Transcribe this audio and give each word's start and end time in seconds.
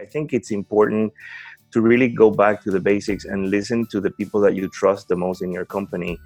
I 0.00 0.04
think 0.04 0.32
it's 0.32 0.50
important 0.50 1.12
to 1.72 1.80
really 1.80 2.08
go 2.08 2.30
back 2.30 2.62
to 2.62 2.70
the 2.70 2.80
basics 2.80 3.24
and 3.24 3.50
listen 3.50 3.86
to 3.86 4.00
the 4.00 4.10
people 4.10 4.40
that 4.40 4.54
you 4.54 4.68
trust 4.68 5.08
the 5.08 5.16
most 5.16 5.42
in 5.42 5.52
your 5.52 5.64
company. 5.64 6.18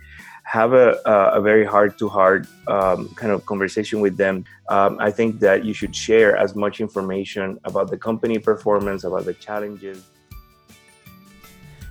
Have 0.44 0.72
a, 0.72 1.00
a 1.06 1.40
very 1.40 1.64
heart 1.64 1.98
to 1.98 2.08
heart 2.08 2.46
kind 2.66 3.32
of 3.32 3.46
conversation 3.46 4.00
with 4.00 4.16
them. 4.16 4.44
Um, 4.68 4.96
I 5.00 5.10
think 5.10 5.40
that 5.40 5.64
you 5.64 5.72
should 5.72 5.94
share 5.94 6.36
as 6.36 6.54
much 6.54 6.80
information 6.80 7.58
about 7.64 7.90
the 7.90 7.98
company 7.98 8.38
performance, 8.38 9.04
about 9.04 9.24
the 9.24 9.34
challenges. 9.34 10.04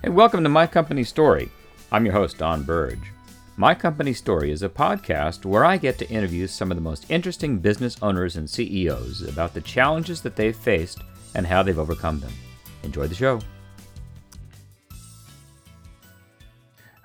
Hey, 0.02 0.10
welcome 0.10 0.44
to 0.44 0.50
My 0.50 0.68
Company 0.68 1.04
Story. 1.04 1.50
I'm 1.92 2.06
your 2.06 2.14
host, 2.14 2.38
Don 2.38 2.64
Burge. 2.64 3.12
My 3.58 3.76
Company 3.76 4.14
Story 4.14 4.52
is 4.52 4.64
a 4.64 4.70
podcast 4.70 5.44
where 5.44 5.66
I 5.66 5.76
get 5.76 5.98
to 5.98 6.10
interview 6.10 6.48
some 6.48 6.72
of 6.72 6.78
the 6.78 6.82
most 6.82 7.06
interesting 7.10 7.58
business 7.60 7.98
owners 8.02 8.38
and 8.38 8.50
CEOs 8.50 9.22
about 9.22 9.54
the 9.54 9.60
challenges 9.60 10.22
that 10.22 10.38
they've 10.38 10.56
faced 10.56 11.00
and 11.36 11.46
how 11.46 11.64
they've 11.64 11.80
overcome 11.80 12.20
them. 12.20 12.32
Enjoy 12.84 13.08
the 13.08 13.16
show. 13.16 13.40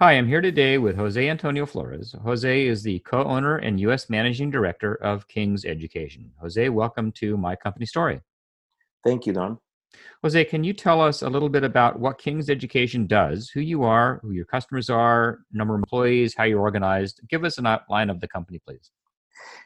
Hi, 0.00 0.12
I'm 0.14 0.26
here 0.26 0.40
today 0.40 0.76
with 0.78 0.96
Jose 0.96 1.28
Antonio 1.28 1.64
Flores. 1.64 2.14
Jose 2.24 2.66
is 2.66 2.82
the 2.82 2.98
co 3.00 3.22
owner 3.24 3.58
and 3.58 3.78
U.S. 3.80 4.10
Managing 4.10 4.50
Director 4.50 4.96
of 4.96 5.28
King's 5.28 5.64
Education. 5.64 6.32
Jose, 6.40 6.68
welcome 6.68 7.12
to 7.12 7.36
My 7.36 7.54
Company 7.54 7.86
Story. 7.86 8.20
Thank 9.04 9.24
you, 9.24 9.32
Don. 9.32 9.58
Jose, 10.22 10.44
can 10.46 10.64
you 10.64 10.72
tell 10.72 11.00
us 11.00 11.22
a 11.22 11.28
little 11.28 11.48
bit 11.48 11.64
about 11.64 12.00
what 12.00 12.18
King's 12.18 12.50
Education 12.50 13.06
does, 13.06 13.50
who 13.50 13.60
you 13.60 13.84
are, 13.84 14.18
who 14.22 14.32
your 14.32 14.46
customers 14.46 14.90
are, 14.90 15.38
number 15.52 15.74
of 15.74 15.78
employees, 15.78 16.34
how 16.36 16.44
you're 16.44 16.60
organized? 16.60 17.20
Give 17.28 17.44
us 17.44 17.58
an 17.58 17.66
outline 17.66 18.10
of 18.10 18.20
the 18.20 18.28
company, 18.28 18.60
please. 18.66 18.90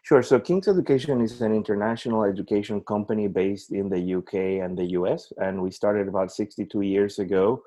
Sure. 0.03 0.23
So 0.23 0.41
King's 0.41 0.69
Education 0.69 1.21
is 1.21 1.41
an 1.43 1.55
international 1.55 2.25
education 2.25 2.81
company 2.81 3.29
based 3.29 3.73
in 3.73 3.89
the 3.89 4.15
UK 4.15 4.65
and 4.65 4.77
the 4.77 4.93
US, 4.99 5.33
and 5.37 5.63
we 5.63 5.71
started 5.71 6.09
about 6.09 6.33
62 6.33 6.81
years 6.81 7.19
ago, 7.19 7.63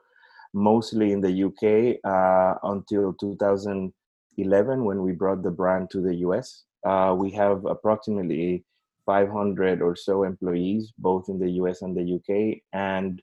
mostly 0.53 1.11
in 1.11 1.21
the 1.21 1.43
UK 1.43 1.99
uh, 2.03 2.55
until 2.63 3.13
2011 3.13 4.83
when 4.83 5.01
we 5.03 5.11
brought 5.11 5.43
the 5.43 5.51
brand 5.51 5.89
to 5.91 6.01
the 6.01 6.15
US. 6.27 6.63
Uh, 6.83 7.15
we 7.17 7.29
have 7.31 7.65
approximately 7.65 8.65
500 9.05 9.81
or 9.81 9.95
so 9.95 10.23
employees, 10.23 10.93
both 10.97 11.29
in 11.29 11.37
the 11.37 11.51
US 11.61 11.81
and 11.83 11.95
the 11.95 12.15
UK, 12.15 12.61
and 12.73 13.21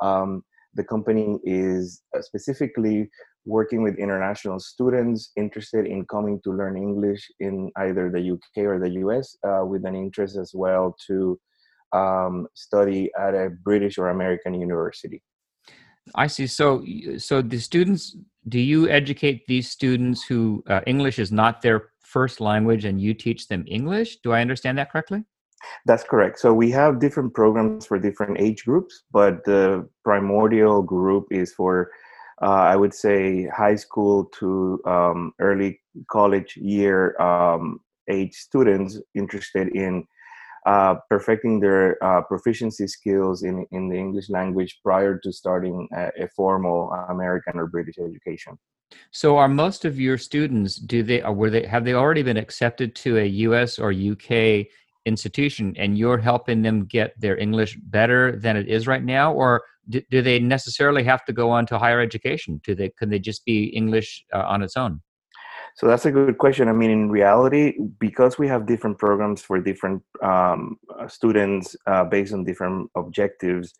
um, 0.00 0.42
the 0.74 0.84
company 0.84 1.38
is 1.44 2.02
specifically 2.20 3.10
working 3.46 3.82
with 3.82 3.96
international 3.96 4.58
students 4.58 5.30
interested 5.36 5.86
in 5.86 6.04
coming 6.06 6.40
to 6.44 6.50
learn 6.50 6.76
English 6.76 7.30
in 7.40 7.70
either 7.76 8.10
the 8.10 8.32
UK 8.32 8.64
or 8.64 8.78
the 8.78 8.90
US, 9.04 9.36
uh, 9.46 9.64
with 9.64 9.84
an 9.84 9.94
interest 9.94 10.36
as 10.36 10.52
well 10.54 10.96
to 11.06 11.38
um, 11.92 12.46
study 12.54 13.10
at 13.18 13.34
a 13.34 13.50
British 13.62 13.98
or 13.98 14.08
American 14.08 14.54
university. 14.54 15.22
I 16.14 16.26
see. 16.26 16.46
So, 16.46 16.84
so 17.18 17.40
the 17.40 17.58
students, 17.58 18.16
do 18.48 18.58
you 18.58 18.88
educate 18.88 19.46
these 19.46 19.70
students 19.70 20.24
who 20.24 20.62
uh, 20.68 20.80
English 20.86 21.18
is 21.18 21.32
not 21.32 21.62
their 21.62 21.90
first 22.00 22.40
language, 22.40 22.84
and 22.84 23.00
you 23.00 23.14
teach 23.14 23.48
them 23.48 23.64
English? 23.66 24.18
Do 24.22 24.32
I 24.32 24.40
understand 24.40 24.78
that 24.78 24.90
correctly? 24.92 25.24
That's 25.86 26.04
correct. 26.04 26.38
So 26.38 26.52
we 26.52 26.70
have 26.72 27.00
different 27.00 27.32
programs 27.32 27.86
for 27.86 27.98
different 27.98 28.38
age 28.38 28.64
groups, 28.64 29.04
but 29.12 29.44
the 29.44 29.88
primordial 30.04 30.82
group 30.82 31.26
is 31.30 31.54
for 31.54 31.90
uh, 32.42 32.46
I 32.46 32.76
would 32.76 32.94
say 32.94 33.46
high 33.46 33.76
school 33.76 34.26
to 34.40 34.80
um, 34.86 35.32
early 35.40 35.80
college 36.10 36.56
year 36.56 37.20
um, 37.20 37.80
age 38.10 38.34
students 38.34 39.00
interested 39.14 39.68
in 39.68 40.04
uh, 40.66 40.94
perfecting 41.10 41.60
their 41.60 42.02
uh, 42.02 42.22
proficiency 42.22 42.86
skills 42.86 43.42
in, 43.42 43.66
in 43.70 43.88
the 43.88 43.96
English 43.96 44.30
language 44.30 44.80
prior 44.82 45.18
to 45.18 45.30
starting 45.30 45.86
a, 45.94 46.10
a, 46.24 46.28
formal 46.28 46.90
American 47.10 47.58
or 47.58 47.66
British 47.66 47.96
education. 47.98 48.58
So, 49.10 49.36
are 49.36 49.48
most 49.48 49.84
of 49.84 50.00
your 50.00 50.16
students 50.16 50.76
do 50.76 51.02
they 51.02 51.22
or 51.22 51.34
were 51.34 51.50
they 51.50 51.66
have 51.66 51.84
they 51.84 51.94
already 51.94 52.22
been 52.22 52.36
accepted 52.36 52.94
to 52.96 53.18
a 53.18 53.26
U.S. 53.26 53.78
or 53.78 53.92
UK 53.92 54.66
institution, 55.04 55.74
and 55.76 55.98
you're 55.98 56.18
helping 56.18 56.62
them 56.62 56.86
get 56.86 57.18
their 57.20 57.36
English 57.36 57.76
better 57.76 58.36
than 58.38 58.56
it 58.56 58.68
is 58.68 58.86
right 58.86 59.04
now, 59.04 59.32
or 59.34 59.62
do, 59.88 60.00
do 60.10 60.22
they 60.22 60.38
necessarily 60.38 61.04
have 61.04 61.24
to 61.26 61.32
go 61.32 61.50
on 61.50 61.66
to 61.66 61.78
higher 61.78 62.00
education? 62.00 62.60
Do 62.64 62.74
they 62.74 62.90
can 62.90 63.10
they 63.10 63.18
just 63.18 63.44
be 63.44 63.64
English 63.66 64.24
uh, 64.32 64.44
on 64.46 64.62
its 64.62 64.76
own? 64.76 65.00
So 65.76 65.88
that's 65.88 66.06
a 66.06 66.12
good 66.12 66.38
question. 66.38 66.68
I 66.68 66.72
mean, 66.72 66.90
in 66.90 67.10
reality, 67.10 67.74
because 67.98 68.38
we 68.38 68.46
have 68.46 68.66
different 68.66 68.96
programs 68.98 69.42
for 69.42 69.60
different 69.60 70.02
um, 70.22 70.76
uh, 71.00 71.08
students 71.08 71.74
uh, 71.86 72.04
based 72.04 72.32
on 72.32 72.44
different 72.44 72.90
objectives, 72.94 73.74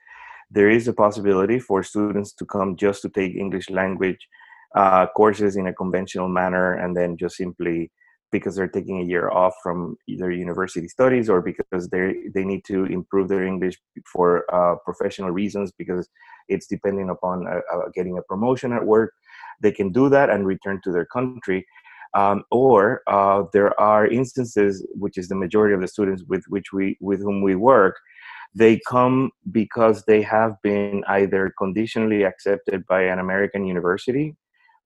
there 0.51 0.69
is 0.69 0.89
a 0.89 0.93
possibility 0.93 1.61
for 1.61 1.83
students 1.85 2.33
to 2.35 2.45
come 2.47 2.77
just 2.77 3.03
to 3.03 3.09
take 3.09 3.37
English 3.37 3.71
language 3.71 4.29
uh, 4.75 5.07
courses 5.17 5.57
in 5.57 5.69
a 5.69 5.73
conventional 5.73 6.29
manner 6.29 6.75
and 6.75 6.97
then 6.97 7.17
just 7.17 7.37
simply 7.37 7.93
because 8.35 8.57
they're 8.57 8.77
taking 8.77 9.01
a 9.01 9.09
year 9.13 9.27
off 9.31 9.55
from 9.63 9.79
either 10.13 10.29
university 10.47 10.89
studies 10.89 11.27
or 11.33 11.39
because 11.51 11.83
they 11.95 12.07
they 12.35 12.45
need 12.53 12.63
to 12.73 12.79
improve 12.99 13.27
their 13.29 13.45
English 13.53 13.77
for 14.13 14.29
uh, 14.59 14.75
professional 14.89 15.31
reasons 15.41 15.69
because 15.81 16.05
it's 16.53 16.67
depending 16.75 17.09
upon 17.17 17.37
uh, 17.47 17.61
uh, 17.75 17.89
getting 17.97 18.19
a 18.19 18.27
promotion 18.33 18.73
at 18.79 18.85
work. 18.95 19.11
They 19.63 19.73
can 19.81 19.89
do 20.01 20.05
that 20.17 20.31
and 20.31 20.51
return 20.55 20.81
to 20.83 20.91
their 20.93 21.09
country. 21.17 21.61
Um, 22.23 22.39
or 22.51 23.03
uh, 23.07 23.41
there 23.57 23.73
are 23.81 24.05
instances, 24.21 24.73
which 25.05 25.17
is 25.21 25.27
the 25.29 25.41
majority 25.45 25.75
of 25.75 25.81
the 25.81 25.95
students 25.97 26.23
with 26.33 26.45
which 26.55 26.69
we 26.77 26.87
with 27.01 27.21
whom 27.27 27.39
we 27.49 27.55
work, 27.73 27.97
they 28.63 28.81
come 28.95 29.31
because 29.61 29.97
they 30.11 30.23
have 30.23 30.53
been 30.63 31.05
either 31.19 31.43
conditionally 31.63 32.23
accepted 32.31 32.79
by 32.93 33.03
an 33.13 33.19
American 33.27 33.63
university 33.75 34.27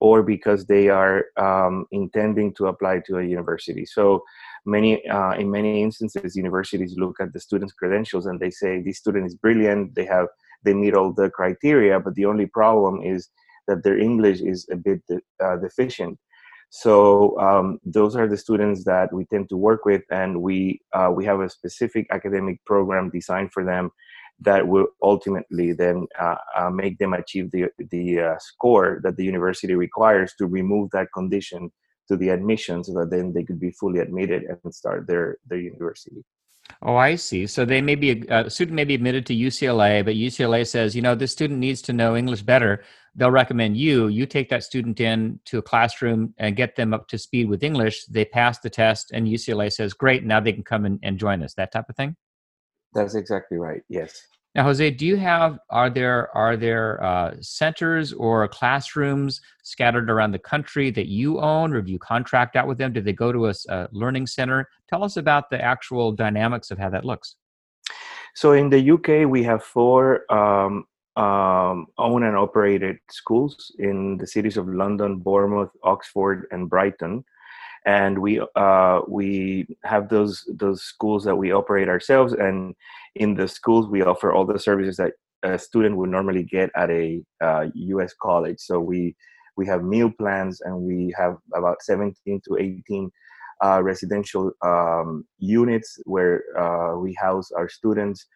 or 0.01 0.23
because 0.23 0.67
they 0.67 0.89
are 0.89 1.27
um, 1.37 1.87
intending 1.91 2.55
to 2.55 2.67
apply 2.67 3.01
to 3.07 3.19
a 3.19 3.25
university. 3.25 3.85
So 3.85 4.23
many, 4.65 5.07
uh, 5.09 5.33
in 5.33 5.51
many 5.51 5.83
instances, 5.83 6.37
universities 6.37 6.95
look 6.97 7.17
at 7.21 7.33
the 7.33 7.41
student's 7.41 7.73
credentials 7.73 8.27
and 8.27 8.39
they 8.39 8.51
say 8.51 8.81
this 8.81 8.99
student 8.99 9.27
is 9.27 9.35
brilliant. 9.35 9.95
They 9.95 10.05
have 10.07 10.29
they 10.65 10.75
meet 10.75 10.95
all 10.95 11.13
the 11.13 11.31
criteria, 11.31 12.01
but 12.01 12.15
the 12.15 12.27
only 12.27 12.47
problem 12.47 13.03
is 13.03 13.29
that 13.69 13.85
their 13.85 13.99
English 13.99 14.41
is 14.41 14.67
a 14.73 14.77
bit 14.77 15.01
uh, 15.43 15.57
deficient. 15.57 16.19
So 16.71 17.39
um, 17.41 17.79
those 17.85 18.17
are 18.17 18.29
the 18.29 18.37
students 18.37 18.85
that 18.85 19.13
we 19.13 19.25
tend 19.27 19.49
to 19.49 19.57
work 19.57 19.85
with, 19.85 20.03
and 20.11 20.43
we 20.43 20.81
uh, 20.93 21.11
we 21.15 21.25
have 21.25 21.41
a 21.41 21.49
specific 21.49 22.07
academic 22.11 22.63
program 22.67 23.11
designed 23.11 23.53
for 23.53 23.65
them 23.65 23.91
that 24.41 24.67
will 24.67 24.87
ultimately 25.03 25.73
then 25.73 26.07
uh, 26.19 26.37
uh, 26.57 26.71
make 26.71 26.99
them 26.99 27.13
achieve 27.13 27.51
the 27.51 27.67
the 27.91 28.21
uh, 28.21 28.35
score 28.39 29.01
that 29.03 29.17
the 29.17 29.25
university 29.25 29.75
requires 29.75 30.33
to 30.39 30.47
remove 30.47 30.91
that 30.93 31.09
condition 31.13 31.71
to 32.09 32.17
the 32.17 32.29
admission 32.31 32.83
so 32.83 32.93
that 32.95 33.11
then 33.11 33.33
they 33.33 33.43
could 33.45 33.61
be 33.61 33.71
fully 33.73 34.01
admitted 34.01 34.45
and 34.45 34.75
start 34.75 35.07
their 35.07 35.39
their 35.47 35.59
university. 35.59 36.25
Oh 36.83 36.97
i 36.97 37.17
see. 37.17 37.47
So 37.47 37.65
they 37.65 37.81
may 37.81 37.95
be 37.95 38.11
a, 38.29 38.47
a 38.47 38.51
student 38.51 38.77
may 38.77 38.85
be 38.85 38.95
admitted 38.95 39.27
to 39.27 39.35
ucla 39.35 40.05
but 40.05 40.15
ucla 40.15 40.67
says 40.67 40.95
you 40.95 41.03
know 41.03 41.15
this 41.15 41.33
student 41.33 41.59
needs 41.59 41.83
to 41.83 41.93
know 41.93 42.17
english 42.17 42.43
better. 42.43 42.85
They'll 43.17 43.33
recommend 43.33 43.77
you. 43.77 44.07
You 44.07 44.27
take 44.27 44.49
that 44.51 44.63
student 44.63 45.01
in 45.01 45.41
to 45.47 45.59
a 45.59 45.63
classroom 45.63 46.35
and 46.39 46.55
get 46.55 46.77
them 46.77 46.95
up 46.95 47.09
to 47.09 47.19
speed 47.19 47.49
with 47.49 47.65
english. 47.65 48.05
They 48.07 48.25
pass 48.25 48.61
the 48.61 48.71
test 48.71 49.11
and 49.13 49.27
ucla 49.27 49.73
says 49.73 49.95
great 49.95 50.25
now 50.25 50.41
they 50.41 50.53
can 50.53 50.63
come 50.63 50.85
and 51.03 51.19
join 51.19 51.43
us 51.43 51.55
that 51.55 51.73
type 51.73 51.89
of 51.89 51.97
thing 51.97 52.15
that's 52.99 53.15
exactly 53.15 53.59
right. 53.59 53.83
Yes. 53.89 54.27
Now, 54.55 54.65
Jose, 54.65 54.91
do 54.91 55.07
you 55.07 55.17
have 55.17 55.59
are 55.71 55.91
there 55.91 56.37
are 56.37 56.57
there 56.57 57.03
uh, 57.03 57.37
centers 57.41 58.13
or 58.13 58.49
classrooms 58.49 59.41
scattered 59.63 60.11
around 60.11 60.33
the 60.33 60.39
country 60.39 60.91
that 60.91 61.07
you 61.07 61.39
own, 61.39 61.73
or 61.73 61.83
do 61.83 61.93
you 61.93 61.99
contract 61.99 62.57
out 62.57 62.67
with 62.67 62.79
them? 62.79 62.93
Do 62.93 63.01
they 63.01 63.13
go 63.13 63.31
to 63.31 63.49
a, 63.49 63.55
a 63.69 63.89
learning 63.93 64.27
center? 64.27 64.69
Tell 64.89 65.05
us 65.05 65.17
about 65.17 65.51
the 65.51 65.63
actual 65.63 66.13
dynamics 66.13 66.71
of 66.71 66.79
how 66.79 66.91
that 66.91 67.05
looks. 67.05 67.37
So 68.35 68.53
in 68.53 68.71
the 68.71 68.91
UK, 68.91 69.29
we 69.29 69.43
have 69.45 69.63
four 69.63 70.31
um, 70.33 70.87
um, 71.17 71.87
owned 71.99 72.25
and 72.25 72.37
operated 72.37 72.99
schools 73.11 73.73
in 73.79 74.17
the 74.17 74.27
cities 74.27 74.57
of 74.57 74.69
London, 74.69 75.19
Bournemouth, 75.19 75.71
Oxford, 75.83 76.47
and 76.51 76.71
Brighton 76.71 77.25
and 77.87 78.19
we 78.19 78.41
uh, 78.57 79.01
we 79.09 79.67
have 79.85 80.09
those 80.09 80.45
those 80.55 80.83
schools 80.83 81.25
that 81.25 81.37
we 81.37 81.53
operate 81.53 81.89
ourselves 81.89 82.33
and 82.33 82.75
in 83.15 83.35
the 83.35 83.49
schools 83.49 83.89
we 83.89 84.03
offer 84.03 84.33
all 84.33 84.45
the 84.45 84.59
services 84.59 84.97
that 84.97 85.13
a 85.43 85.59
student 85.59 85.97
would 85.97 86.11
normally 86.11 86.43
get 86.43 86.71
at 86.75 86.91
a 86.91 87.23
uh, 87.41 87.67
us 87.75 88.15
college. 88.21 88.59
So 88.59 88.81
we 88.81 89.15
we 89.57 89.67
have 89.67 89.83
meal 89.83 90.11
plans 90.11 90.61
and 90.61 90.77
we 90.77 91.13
have 91.17 91.37
about 91.55 91.83
17 91.83 92.41
to 92.47 92.57
18 92.59 93.11
uh, 93.65 93.83
residential 93.83 94.53
um, 94.63 95.25
units 95.39 95.99
where 96.05 96.45
uh, 96.59 96.97
we 96.97 97.13
house 97.15 97.51
our 97.53 97.69
students. 97.69 98.27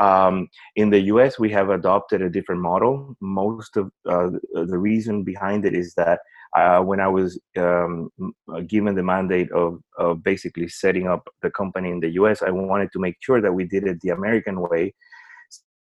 Um, 0.00 0.48
in 0.74 0.90
the 0.90 1.00
us 1.02 1.38
we 1.38 1.50
have 1.50 1.70
adopted 1.70 2.22
a 2.22 2.30
different 2.30 2.60
model. 2.60 3.16
Most 3.20 3.76
of 3.76 3.92
uh, 4.08 4.30
the 4.52 4.78
reason 4.78 5.22
behind 5.22 5.64
it 5.64 5.74
is 5.74 5.94
that 5.94 6.20
uh, 6.54 6.80
when 6.80 7.00
I 7.00 7.08
was 7.08 7.38
um, 7.56 8.10
uh, 8.20 8.60
given 8.60 8.94
the 8.94 9.02
mandate 9.02 9.50
of, 9.52 9.80
of, 9.98 10.22
basically 10.22 10.68
setting 10.68 11.08
up 11.08 11.28
the 11.42 11.50
company 11.50 11.90
in 11.90 12.00
the 12.00 12.10
US, 12.10 12.42
I 12.42 12.50
wanted 12.50 12.90
to 12.92 13.00
make 13.00 13.16
sure 13.20 13.40
that 13.40 13.52
we 13.52 13.64
did 13.64 13.84
it 13.84 14.00
the 14.00 14.10
American 14.10 14.60
way. 14.60 14.94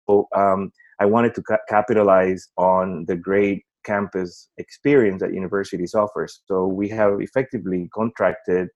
um, 0.09 0.73
I 0.99 1.05
wanted 1.05 1.35
to 1.35 1.43
ca- 1.43 1.67
capitalize 1.69 2.49
on 2.57 3.05
the 3.07 3.17
great 3.17 3.65
campus 3.85 4.49
experience 4.59 5.21
that 5.23 5.33
universities 5.33 5.95
offer. 5.95 6.27
So 6.47 6.67
we 6.67 6.89
have 6.89 7.21
effectively 7.21 7.89
contracted 7.95 8.69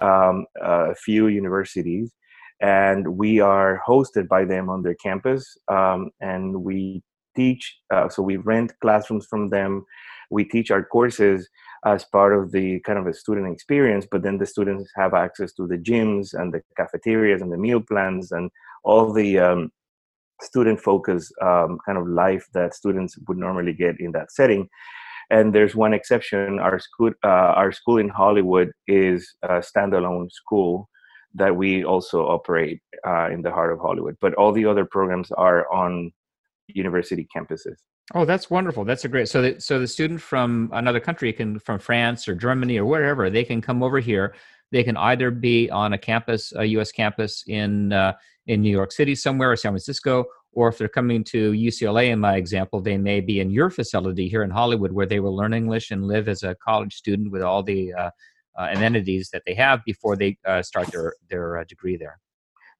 um, 0.00 0.46
a 0.60 0.94
few 0.94 1.26
universities, 1.26 2.12
and 2.60 3.06
we 3.16 3.40
are 3.40 3.82
hosted 3.86 4.28
by 4.28 4.44
them 4.44 4.70
on 4.70 4.82
their 4.82 4.96
campus, 5.02 5.56
um, 5.68 6.10
and 6.20 6.62
we 6.62 7.02
teach. 7.36 7.78
Uh, 7.92 8.08
so 8.08 8.22
we 8.22 8.36
rent 8.38 8.72
classrooms 8.80 9.26
from 9.26 9.48
them. 9.48 9.84
We 10.30 10.44
teach 10.44 10.70
our 10.70 10.84
courses 10.84 11.48
as 11.84 12.04
part 12.04 12.36
of 12.36 12.52
the 12.52 12.80
kind 12.80 12.98
of 12.98 13.06
a 13.06 13.14
student 13.14 13.52
experience, 13.52 14.06
but 14.10 14.22
then 14.22 14.38
the 14.38 14.46
students 14.46 14.90
have 14.96 15.14
access 15.14 15.52
to 15.54 15.66
the 15.66 15.78
gyms 15.78 16.34
and 16.34 16.52
the 16.52 16.62
cafeterias 16.76 17.42
and 17.42 17.52
the 17.52 17.56
meal 17.56 17.80
plans 17.80 18.32
and 18.32 18.50
all 18.82 19.12
the 19.12 19.38
um, 19.38 19.70
student 20.42 20.80
focused 20.80 21.32
um, 21.42 21.78
kind 21.86 21.98
of 21.98 22.06
life 22.06 22.46
that 22.54 22.74
students 22.74 23.16
would 23.28 23.38
normally 23.38 23.72
get 23.72 24.00
in 24.00 24.12
that 24.12 24.32
setting. 24.32 24.68
And 25.30 25.54
there's 25.54 25.74
one 25.74 25.92
exception. 25.92 26.58
Our 26.60 26.78
school, 26.78 27.12
uh, 27.24 27.52
our 27.60 27.72
school 27.72 27.98
in 27.98 28.08
Hollywood 28.08 28.70
is 28.86 29.34
a 29.42 29.60
standalone 29.60 30.30
school 30.30 30.88
that 31.34 31.54
we 31.54 31.84
also 31.84 32.26
operate 32.26 32.80
uh, 33.06 33.28
in 33.30 33.42
the 33.42 33.50
heart 33.50 33.72
of 33.72 33.80
Hollywood. 33.80 34.16
But 34.20 34.34
all 34.34 34.52
the 34.52 34.66
other 34.66 34.84
programs 34.84 35.30
are 35.32 35.70
on 35.72 36.12
university 36.68 37.26
campuses. 37.34 37.76
Oh, 38.14 38.24
that's 38.24 38.48
wonderful. 38.50 38.84
That's 38.84 39.04
a 39.04 39.08
great. 39.08 39.28
So, 39.28 39.42
that, 39.42 39.62
so 39.62 39.80
the 39.80 39.88
student 39.88 40.20
from 40.20 40.70
another 40.72 41.00
country 41.00 41.32
can, 41.32 41.58
from 41.58 41.80
France 41.80 42.28
or 42.28 42.34
Germany 42.34 42.78
or 42.78 42.84
wherever, 42.84 43.28
they 43.30 43.44
can 43.44 43.60
come 43.60 43.82
over 43.82 43.98
here. 43.98 44.34
They 44.70 44.84
can 44.84 44.96
either 44.96 45.30
be 45.30 45.70
on 45.70 45.92
a 45.92 45.98
campus, 45.98 46.52
a 46.54 46.64
U.S. 46.64 46.92
campus 46.92 47.44
in 47.46 47.92
uh, 47.92 48.14
in 48.46 48.62
New 48.62 48.70
York 48.70 48.92
City 48.92 49.14
somewhere 49.14 49.50
or 49.50 49.56
San 49.56 49.72
Francisco, 49.72 50.24
or 50.52 50.68
if 50.68 50.78
they're 50.78 50.88
coming 50.88 51.22
to 51.24 51.52
UCLA, 51.52 52.10
in 52.10 52.18
my 52.18 52.36
example, 52.36 52.80
they 52.80 52.96
may 52.96 53.20
be 53.20 53.40
in 53.40 53.50
your 53.50 53.70
facility 53.70 54.28
here 54.28 54.42
in 54.42 54.50
Hollywood, 54.50 54.92
where 54.92 55.06
they 55.06 55.20
will 55.20 55.36
learn 55.36 55.52
English 55.52 55.90
and 55.90 56.06
live 56.06 56.28
as 56.28 56.42
a 56.42 56.54
college 56.56 56.94
student 56.94 57.30
with 57.30 57.42
all 57.42 57.62
the 57.62 57.92
uh, 57.92 58.10
uh, 58.58 58.68
amenities 58.72 59.30
that 59.30 59.42
they 59.46 59.54
have 59.54 59.84
before 59.84 60.16
they 60.16 60.38
uh, 60.46 60.62
start 60.62 60.88
their 60.88 61.14
their 61.28 61.58
uh, 61.58 61.64
degree 61.64 61.96
there. 61.96 62.18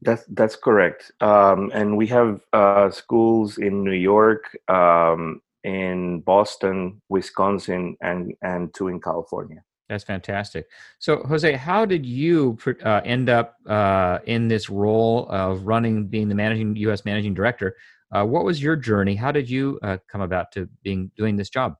That's 0.02 0.24
that's 0.26 0.56
correct. 0.56 1.10
Um, 1.20 1.70
and 1.74 1.96
we 1.96 2.06
have 2.08 2.40
uh, 2.52 2.90
schools 2.90 3.58
in 3.58 3.82
New 3.82 3.92
York, 3.92 4.56
um, 4.68 5.40
in 5.64 6.20
Boston, 6.20 7.00
Wisconsin, 7.08 7.96
and 8.00 8.34
and 8.42 8.72
two 8.74 8.88
in 8.88 9.00
California. 9.00 9.62
That's 9.88 10.04
fantastic. 10.04 10.66
So, 10.98 11.22
Jose, 11.28 11.52
how 11.52 11.84
did 11.84 12.04
you 12.04 12.58
uh, 12.84 13.00
end 13.04 13.28
up 13.28 13.54
uh, 13.66 14.18
in 14.26 14.48
this 14.48 14.68
role 14.68 15.28
of 15.30 15.62
running, 15.66 16.08
being 16.08 16.28
the 16.28 16.34
managing 16.34 16.74
U.S. 16.76 17.04
managing 17.04 17.34
director? 17.34 17.76
Uh, 18.12 18.24
what 18.24 18.44
was 18.44 18.62
your 18.62 18.76
journey? 18.76 19.14
How 19.14 19.30
did 19.32 19.48
you 19.48 19.78
uh, 19.82 19.98
come 20.08 20.20
about 20.20 20.50
to 20.52 20.68
being 20.82 21.10
doing 21.16 21.36
this 21.36 21.50
job? 21.50 21.76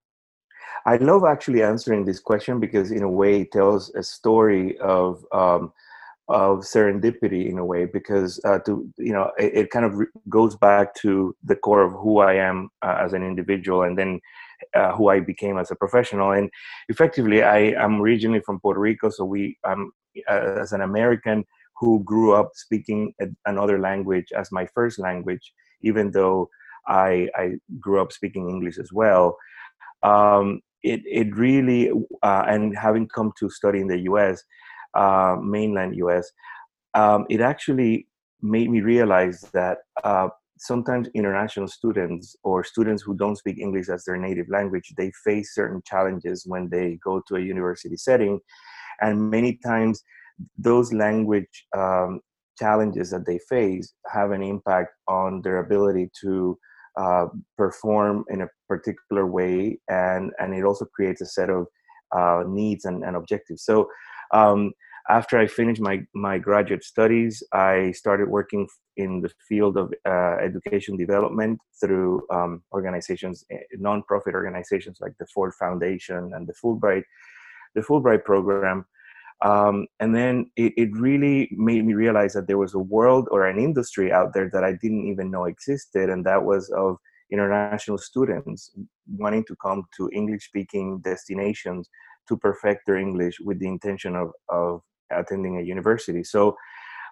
I 0.84 0.96
love 0.98 1.24
actually 1.24 1.62
answering 1.62 2.04
this 2.04 2.20
question 2.20 2.60
because, 2.60 2.92
in 2.92 3.02
a 3.02 3.10
way, 3.10 3.40
it 3.40 3.52
tells 3.52 3.92
a 3.94 4.02
story 4.02 4.78
of 4.78 5.24
um, 5.32 5.72
of 6.28 6.61
serendipity 6.61 7.49
in 7.49 7.58
a 7.58 7.64
way 7.64 7.84
because 7.84 8.40
uh, 8.44 8.58
to 8.61 8.88
you 8.99 9.12
know 9.12 9.31
it, 9.38 9.55
it, 9.55 9.70
kind 9.70 9.84
of 9.84 9.94
re- 9.94 10.06
goes 10.28 10.56
back 10.56 10.94
to 10.96 11.37
the 11.44 11.55
core 11.55 11.82
of 11.82 11.93
who 11.93 12.19
I 12.19 12.34
am 12.34 12.69
uh, 12.82 12.99
as 13.00 13.12
an 13.12 13.23
individual, 13.23 13.82
and 13.82 13.96
then 13.96 14.20
uh, 14.75 14.93
who 14.93 15.08
I 15.08 15.20
became 15.20 15.58
as 15.58 15.70
a 15.70 15.76
professional. 15.76 16.32
And 16.32 16.50
effectively, 16.88 17.43
I 17.43 17.58
am 17.84 18.00
originally 18.00 18.40
from 18.40 18.61
Puerto 18.61 18.81
Rico, 18.81 19.11
so 19.11 19.25
we, 19.25 19.56
um, 19.64 19.93
as 20.28 20.73
an 20.73 20.81
American 20.81 21.44
who 21.78 22.02
grew 22.05 22.32
up 22.34 22.50
speaking 22.55 23.12
a, 23.20 23.26
another 23.44 23.78
language 23.78 24.32
as 24.37 24.50
my 24.50 24.67
first 24.75 24.99
language, 24.99 25.52
even 25.82 26.11
though 26.11 26.49
I, 26.88 27.28
I 27.37 27.52
grew 27.81 28.00
up 28.00 28.12
speaking 28.12 28.49
English 28.49 28.78
as 28.78 28.93
well. 28.93 29.37
Um, 30.02 30.61
it, 30.82 31.02
it 31.05 31.34
really, 31.37 31.90
uh, 32.23 32.44
and 32.46 32.76
having 32.76 33.08
come 33.08 33.32
to 33.38 33.50
study 33.50 33.81
in 33.81 33.88
the 33.88 34.00
US, 34.11 34.43
uh, 34.96 35.37
mainland 35.43 35.96
US, 35.96 36.31
um, 36.94 37.26
it 37.28 37.40
actually 37.40 38.08
made 38.43 38.70
me 38.70 38.81
realize 38.81 39.40
that 39.52 39.78
uh, 40.04 40.28
sometimes 40.58 41.08
international 41.14 41.69
students 41.69 42.37
or 42.43 42.64
students 42.64 43.02
who 43.02 43.14
don't 43.14 43.37
speak 43.37 43.58
English 43.58 43.88
as 43.88 44.04
their 44.04 44.16
native 44.16 44.48
language, 44.48 44.93
they 44.96 45.10
face 45.25 45.54
certain 45.54 45.82
challenges 45.84 46.44
when 46.46 46.69
they 46.70 46.98
go 47.04 47.22
to 47.28 47.37
a 47.37 47.40
university 47.40 47.96
setting. 47.96 48.40
And 49.00 49.31
many 49.31 49.58
times 49.64 50.02
those 50.58 50.93
language 50.93 51.66
um, 51.76 52.20
challenges 52.58 53.10
that 53.10 53.26
they 53.26 53.38
face 53.49 53.92
have 54.10 54.31
an 54.31 54.42
impact 54.42 54.92
on 55.08 55.42
their 55.42 55.58
ability 55.58 56.10
to 56.22 56.58
uh, 56.96 57.26
perform 57.58 58.25
in 58.31 58.42
a 58.42 58.49
particular 58.69 59.26
way. 59.26 59.78
And, 59.88 60.32
and 60.38 60.54
it 60.54 60.64
also 60.64 60.87
creates 60.87 61.20
a 61.20 61.26
set 61.26 61.50
of 61.50 61.66
uh, 62.16 62.44
needs 62.46 62.87
and, 62.87 63.04
and 63.04 63.16
objectives. 63.16 63.64
So 63.64 63.88
um, 64.32 64.72
after 65.08 65.38
I 65.38 65.46
finished 65.46 65.80
my, 65.80 66.02
my 66.14 66.38
graduate 66.38 66.82
studies, 66.82 67.42
I 67.52 67.92
started 67.92 68.28
working 68.28 68.66
in 68.96 69.20
the 69.20 69.30
field 69.48 69.76
of 69.76 69.92
uh, 70.06 70.36
education 70.42 70.96
development 70.96 71.60
through 71.80 72.26
um, 72.32 72.62
organizations, 72.72 73.44
eh, 73.50 73.58
nonprofit 73.78 74.34
organizations 74.34 74.98
like 75.00 75.12
the 75.18 75.26
Ford 75.32 75.52
Foundation 75.58 76.32
and 76.34 76.46
the 76.46 76.54
Fulbright, 76.54 77.02
the 77.74 77.82
Fulbright 77.82 78.24
program. 78.24 78.84
Um, 79.44 79.86
and 80.00 80.14
then 80.14 80.50
it, 80.56 80.72
it 80.76 80.88
really 80.92 81.48
made 81.52 81.84
me 81.84 81.94
realize 81.94 82.32
that 82.32 82.46
there 82.46 82.58
was 82.58 82.74
a 82.74 82.78
world 82.78 83.28
or 83.30 83.46
an 83.46 83.58
industry 83.58 84.10
out 84.10 84.32
there 84.32 84.50
that 84.52 84.64
I 84.64 84.72
didn't 84.72 85.06
even 85.06 85.30
know 85.30 85.44
existed, 85.44 86.08
and 86.08 86.24
that 86.24 86.42
was 86.42 86.70
of 86.70 86.96
international 87.30 87.98
students 87.98 88.70
wanting 89.18 89.44
to 89.44 89.56
come 89.62 89.84
to 89.98 90.10
English 90.12 90.46
speaking 90.46 91.00
destinations 91.04 91.88
to 92.28 92.36
perfect 92.36 92.86
their 92.86 92.96
English 92.96 93.38
with 93.40 93.58
the 93.60 93.68
intention 93.68 94.16
of, 94.16 94.30
of 94.48 94.80
attending 95.10 95.58
a 95.58 95.62
university. 95.62 96.22
So 96.24 96.56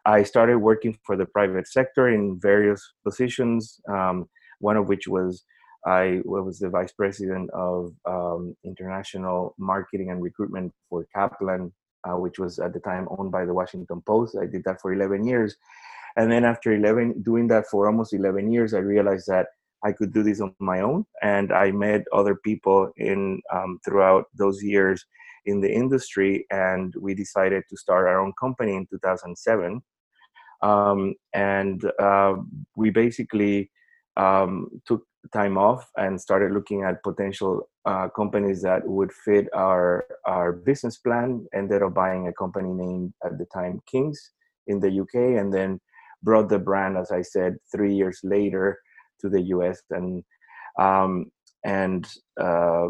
I 0.07 0.23
started 0.23 0.59
working 0.59 0.99
for 1.05 1.17
the 1.17 1.27
private 1.27 1.67
sector 1.67 2.09
in 2.09 2.39
various 2.41 2.83
positions, 3.05 3.81
um, 3.89 4.29
one 4.59 4.77
of 4.77 4.87
which 4.87 5.09
was 5.09 5.45
I 5.87 6.21
was 6.25 6.59
the 6.59 6.71
vice 6.71 6.93
president 6.93 7.51
of 7.51 7.93
um, 8.07 8.57
international 8.65 9.55
marketing 9.59 10.11
and 10.11 10.23
recruitment 10.23 10.73
for 10.89 11.07
Kaplan, 11.15 11.73
uh, 12.05 12.17
which 12.17 12.39
was 12.39 12.59
at 12.59 12.73
the 12.73 12.81
time 12.81 13.07
owned 13.19 13.31
by 13.31 13.45
the 13.45 13.53
Washington 13.53 14.03
Post. 14.07 14.37
I 14.41 14.47
did 14.47 14.65
that 14.65 14.81
for 14.81 14.93
11 14.93 15.27
years. 15.27 15.57
And 16.17 16.31
then 16.31 16.45
after 16.45 16.73
11, 16.73 17.23
doing 17.23 17.49
that 17.49 17.67
for 17.71 17.87
almost 17.87 18.15
11 18.15 18.51
years, 18.51 18.73
I 18.73 18.79
realized 18.79 19.27
that 19.27 19.49
I 19.85 19.93
could 19.93 20.15
do 20.15 20.23
this 20.23 20.41
on 20.41 20.55
my 20.59 20.81
own. 20.81 21.05
And 21.23 21.53
I 21.53 21.71
met 21.71 22.05
other 22.13 22.37
people 22.37 22.91
in 22.97 23.43
um, 23.53 23.79
throughout 23.85 24.27
those 24.35 24.63
years 24.63 25.05
in 25.47 25.61
the 25.61 25.73
industry, 25.73 26.47
and 26.51 26.95
we 27.01 27.15
decided 27.15 27.65
to 27.69 27.77
start 27.77 28.07
our 28.07 28.21
own 28.21 28.33
company 28.39 28.75
in 28.75 28.87
2007. 28.87 29.83
Um, 30.63 31.15
and 31.35 31.83
uh, 32.01 32.37
we 32.77 32.91
basically 32.91 33.71
um, 34.17 34.69
took 34.87 35.03
time 35.33 35.59
off 35.59 35.89
and 35.97 36.21
started 36.21 36.53
looking 36.53 36.83
at 36.83 37.03
potential 37.03 37.69
uh, 37.85 38.09
companies 38.09 38.63
that 38.63 38.87
would 38.87 39.13
fit 39.13 39.47
our 39.55 40.07
our 40.27 40.53
business 40.53 40.99
plan. 40.99 41.47
Ended 41.55 41.83
up 41.83 41.95
buying 41.95 42.29
a 42.29 42.33
company 42.33 42.73
named 42.73 43.13
at 43.25 43.39
the 43.39 43.47
time 43.47 43.81
Kings 43.91 44.33
in 44.67 44.81
the 44.81 45.01
UK, 45.01 45.39
and 45.39 45.53
then 45.53 45.81
brought 46.23 46.49
the 46.49 46.59
brand, 46.59 46.97
as 46.97 47.11
I 47.11 47.23
said, 47.23 47.57
three 47.71 47.95
years 47.95 48.21
later 48.25 48.79
to 49.21 49.29
the 49.29 49.43
US. 49.43 49.83
And 49.91 50.23
um, 50.79 51.31
and 51.65 52.07
uh, 52.41 52.89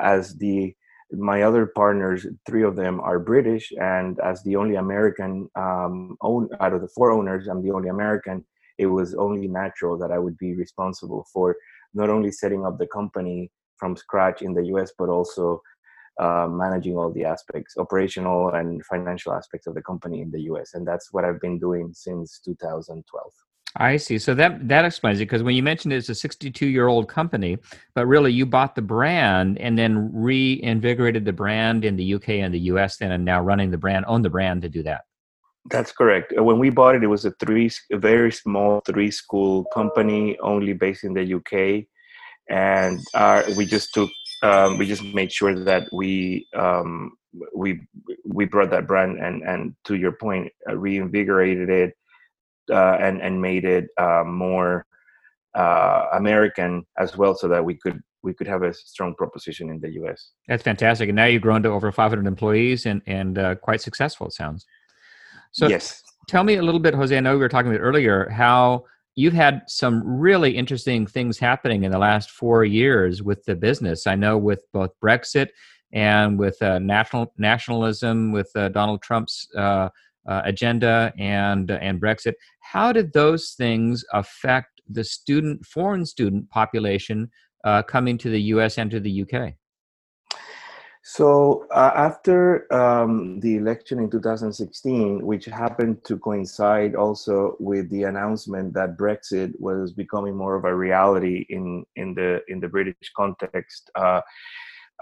as 0.00 0.34
the 0.36 0.74
my 1.18 1.42
other 1.42 1.66
partners, 1.66 2.26
three 2.46 2.62
of 2.62 2.76
them 2.76 3.00
are 3.00 3.18
British, 3.18 3.72
and 3.80 4.18
as 4.20 4.42
the 4.42 4.56
only 4.56 4.76
American 4.76 5.48
um, 5.56 6.16
own 6.20 6.48
out 6.60 6.72
of 6.72 6.80
the 6.80 6.88
four 6.88 7.10
owners, 7.12 7.48
I'm 7.48 7.62
the 7.62 7.72
only 7.72 7.88
American. 7.88 8.44
It 8.78 8.86
was 8.86 9.14
only 9.14 9.46
natural 9.46 9.96
that 9.98 10.10
I 10.10 10.18
would 10.18 10.36
be 10.38 10.54
responsible 10.54 11.26
for 11.32 11.56
not 11.94 12.10
only 12.10 12.32
setting 12.32 12.66
up 12.66 12.78
the 12.78 12.88
company 12.88 13.50
from 13.76 13.96
scratch 13.96 14.42
in 14.42 14.54
the 14.54 14.66
U.S., 14.66 14.92
but 14.98 15.08
also 15.08 15.60
uh, 16.20 16.46
managing 16.48 16.96
all 16.96 17.12
the 17.12 17.24
aspects, 17.24 17.76
operational 17.76 18.50
and 18.50 18.84
financial 18.86 19.32
aspects 19.32 19.66
of 19.66 19.74
the 19.74 19.82
company 19.82 20.20
in 20.20 20.30
the 20.30 20.42
U.S. 20.42 20.74
And 20.74 20.86
that's 20.86 21.12
what 21.12 21.24
I've 21.24 21.40
been 21.40 21.58
doing 21.58 21.92
since 21.92 22.40
2012. 22.44 23.32
I 23.76 23.96
see. 23.96 24.18
So 24.18 24.34
that 24.34 24.68
that 24.68 24.84
explains 24.84 25.18
it 25.18 25.24
because 25.24 25.42
when 25.42 25.56
you 25.56 25.62
mentioned 25.62 25.92
it's 25.92 26.08
a 26.08 26.14
62 26.14 26.66
year 26.66 26.86
old 26.86 27.08
company, 27.08 27.58
but 27.94 28.06
really 28.06 28.32
you 28.32 28.46
bought 28.46 28.76
the 28.76 28.82
brand 28.82 29.58
and 29.58 29.76
then 29.76 30.12
reinvigorated 30.14 31.24
the 31.24 31.32
brand 31.32 31.84
in 31.84 31.96
the 31.96 32.14
UK 32.14 32.28
and 32.30 32.54
the 32.54 32.60
US, 32.60 32.98
then 32.98 33.10
and 33.10 33.24
now 33.24 33.40
running 33.40 33.70
the 33.72 33.78
brand, 33.78 34.04
own 34.06 34.22
the 34.22 34.30
brand 34.30 34.62
to 34.62 34.68
do 34.68 34.82
that. 34.84 35.02
That's 35.70 35.90
correct. 35.90 36.32
Uh, 36.38 36.44
when 36.44 36.58
we 36.58 36.70
bought 36.70 36.94
it, 36.94 37.02
it 37.02 37.08
was 37.08 37.24
a 37.24 37.32
three, 37.32 37.70
a 37.90 37.98
very 37.98 38.30
small 38.30 38.80
three 38.86 39.10
school 39.10 39.64
company, 39.72 40.38
only 40.40 40.74
based 40.74 41.04
in 41.04 41.14
the 41.14 41.34
UK, 41.34 41.86
and 42.50 43.00
our, 43.14 43.44
we 43.56 43.64
just 43.64 43.92
took, 43.94 44.10
um, 44.42 44.76
we 44.76 44.86
just 44.86 45.02
made 45.02 45.32
sure 45.32 45.58
that 45.64 45.88
we 45.90 46.46
um, 46.54 47.12
we 47.56 47.80
we 48.24 48.44
brought 48.44 48.70
that 48.70 48.86
brand 48.86 49.18
and 49.18 49.42
and 49.42 49.74
to 49.84 49.96
your 49.96 50.12
point, 50.12 50.52
uh, 50.68 50.76
reinvigorated 50.76 51.70
it 51.70 51.96
uh, 52.70 52.96
and 53.00 53.20
and 53.22 53.40
made 53.40 53.64
it 53.64 53.86
uh, 53.98 54.24
more 54.24 54.86
uh, 55.54 56.06
American 56.12 56.84
as 56.98 57.16
well, 57.16 57.34
so 57.34 57.48
that 57.48 57.64
we 57.64 57.74
could 57.74 58.00
we 58.22 58.34
could 58.34 58.46
have 58.46 58.62
a 58.62 58.72
strong 58.72 59.14
proposition 59.14 59.70
in 59.70 59.80
the 59.80 59.92
U.S. 59.94 60.30
That's 60.48 60.62
fantastic, 60.62 61.08
and 61.08 61.16
now 61.16 61.26
you've 61.26 61.42
grown 61.42 61.62
to 61.62 61.70
over 61.70 61.90
500 61.92 62.26
employees 62.26 62.86
and 62.86 63.02
and 63.06 63.38
uh, 63.38 63.54
quite 63.56 63.80
successful. 63.80 64.26
It 64.28 64.32
sounds. 64.32 64.66
So 65.52 65.68
yes. 65.68 66.02
Tell 66.26 66.42
me 66.42 66.56
a 66.56 66.62
little 66.62 66.80
bit, 66.80 66.94
Jose. 66.94 67.14
I 67.14 67.20
know 67.20 67.34
we 67.34 67.40
were 67.40 67.48
talking 67.50 67.70
about 67.70 67.82
earlier 67.82 68.28
how 68.30 68.84
you've 69.14 69.34
had 69.34 69.62
some 69.66 70.02
really 70.04 70.56
interesting 70.56 71.06
things 71.06 71.38
happening 71.38 71.84
in 71.84 71.92
the 71.92 71.98
last 71.98 72.30
four 72.30 72.64
years 72.64 73.22
with 73.22 73.44
the 73.44 73.54
business. 73.54 74.06
I 74.06 74.14
know 74.14 74.38
with 74.38 74.64
both 74.72 74.90
Brexit 75.02 75.48
and 75.92 76.38
with 76.38 76.60
uh, 76.62 76.78
national 76.78 77.32
nationalism, 77.38 78.32
with 78.32 78.50
uh, 78.56 78.70
Donald 78.70 79.02
Trump's 79.02 79.46
uh, 80.28 80.30
uh 80.30 80.42
agenda 80.44 81.12
and 81.18 81.70
and 81.70 82.00
Brexit. 82.00 82.34
How 82.60 82.92
did 82.92 83.12
those 83.12 83.54
things 83.56 84.04
affect 84.12 84.80
the 84.88 85.04
student 85.04 85.64
foreign 85.64 86.04
student 86.04 86.50
population 86.50 87.30
uh, 87.64 87.82
coming 87.82 88.18
to 88.18 88.30
the 88.30 88.42
U.S. 88.42 88.78
and 88.78 88.90
to 88.90 89.00
the 89.00 89.10
U.K.? 89.10 89.56
So 91.06 91.66
uh, 91.70 91.92
after 91.94 92.72
um, 92.72 93.38
the 93.40 93.56
election 93.56 93.98
in 93.98 94.10
2016, 94.10 95.24
which 95.24 95.44
happened 95.44 96.02
to 96.04 96.18
coincide 96.18 96.94
also 96.94 97.56
with 97.60 97.90
the 97.90 98.04
announcement 98.04 98.72
that 98.72 98.96
Brexit 98.96 99.52
was 99.60 99.92
becoming 99.92 100.34
more 100.34 100.54
of 100.54 100.64
a 100.64 100.74
reality 100.74 101.44
in 101.50 101.84
in 101.96 102.14
the 102.14 102.40
in 102.48 102.58
the 102.58 102.68
British 102.68 103.12
context, 103.14 103.90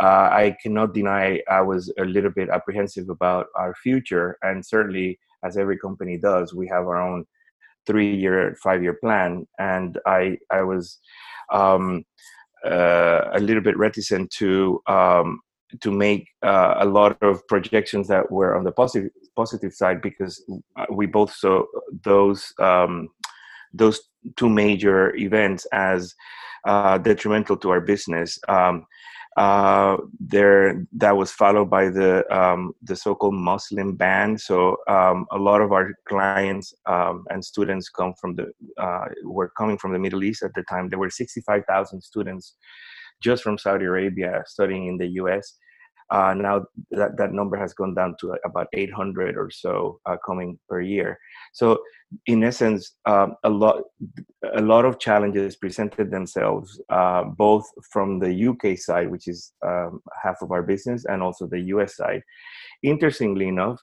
uh, 0.01 0.29
I 0.33 0.57
cannot 0.63 0.95
deny 0.95 1.41
I 1.51 1.61
was 1.61 1.93
a 1.99 2.05
little 2.05 2.31
bit 2.31 2.49
apprehensive 2.49 3.09
about 3.09 3.47
our 3.57 3.75
future, 3.75 4.39
and 4.43 4.65
certainly, 4.65 5.19
as 5.45 5.57
every 5.57 5.79
company 5.79 6.19
does, 6.19 6.55
we 6.55 6.69
have 6.69 6.85
our 6.85 7.01
own 7.01 7.25
three-year, 7.87 8.57
five-year 8.63 8.99
plan, 9.03 9.47
and 9.59 9.99
I 10.07 10.39
I 10.51 10.63
was. 10.63 10.99
Um, 11.53 12.05
uh, 12.65 13.29
a 13.33 13.41
little 13.41 13.61
bit 13.61 13.77
reticent 13.77 14.31
to 14.31 14.81
um, 14.87 15.41
to 15.81 15.91
make 15.91 16.29
uh, 16.43 16.75
a 16.79 16.85
lot 16.85 17.17
of 17.23 17.47
projections 17.49 18.09
that 18.09 18.31
were 18.31 18.57
on 18.57 18.65
the 18.65 18.73
positive 18.73 19.11
positive 19.35 19.73
side 19.73 20.03
because 20.03 20.45
we 20.91 21.07
both 21.07 21.33
saw 21.35 21.65
those 22.05 22.53
um, 22.59 23.09
those 23.73 24.01
two 24.37 24.49
major 24.49 25.15
events 25.17 25.67
as 25.73 26.15
uh, 26.67 26.99
detrimental 26.99 27.57
to 27.57 27.71
our 27.71 27.81
business. 27.81 28.39
Um, 28.49 28.87
uh, 29.37 29.97
there, 30.21 30.87
that 30.93 31.17
was 31.17 31.31
followed 31.33 31.71
by 31.71 31.89
the 31.89 32.25
um, 32.35 32.75
the 32.83 32.95
so-called 32.95 33.35
Muslim 33.35 33.97
ban. 33.97 34.37
So 34.37 34.77
um, 34.89 35.27
a 35.31 35.39
lot 35.39 35.63
of 35.63 35.73
our 35.73 35.95
clients 36.07 36.75
um, 36.87 37.25
and 37.31 37.45
students 37.45 37.89
come 37.89 38.15
from 38.21 38.37
the 38.37 38.53
uh, 38.79 39.07
were 39.25 39.51
coming 39.57 39.79
from 39.79 39.93
the 39.93 39.99
Middle 39.99 40.23
East 40.23 40.43
at 40.43 40.53
the 40.55 40.63
time. 40.65 40.89
There 40.89 40.99
were 40.99 41.11
65,000 41.11 42.01
students 42.03 42.57
just 43.23 43.43
from 43.43 43.57
Saudi 43.57 43.87
Arabia 43.87 44.43
studying 44.47 44.87
in 44.87 44.99
the 44.99 45.07
U.S. 45.23 45.57
Uh, 46.11 46.35
now 46.35 46.65
that, 46.91 47.17
that 47.17 47.33
number 47.33 47.57
has 47.57 47.73
gone 47.75 47.95
down 47.95 48.15
to 48.21 48.37
about 48.45 48.67
800 48.73 49.37
or 49.37 49.51
so 49.51 50.01
uh, 50.07 50.17
coming 50.25 50.59
per 50.69 50.81
year. 50.81 51.19
So 51.53 51.79
in 52.27 52.45
essence, 52.45 52.97
um, 53.07 53.37
a 53.45 53.49
lot 53.49 53.83
a 54.55 54.61
lot 54.61 54.85
of 54.85 54.99
challenges 54.99 55.57
presented 55.57 56.11
themselves, 56.11 56.81
uh, 56.91 57.25
both 57.25 57.65
from 57.91 58.19
the 58.19 58.49
UK 58.49 58.79
side, 58.79 59.11
which 59.11 59.29
is 59.29 59.53
um, 59.67 60.01
half 60.23 60.37
of 60.43 60.51
our 60.51 60.63
business, 60.63 61.05
and 61.07 61.23
also 61.23 61.47
the 61.47 61.61
US 61.61 61.97
side. 61.97 62.23
Interestingly 62.83 63.49
enough, 63.49 63.81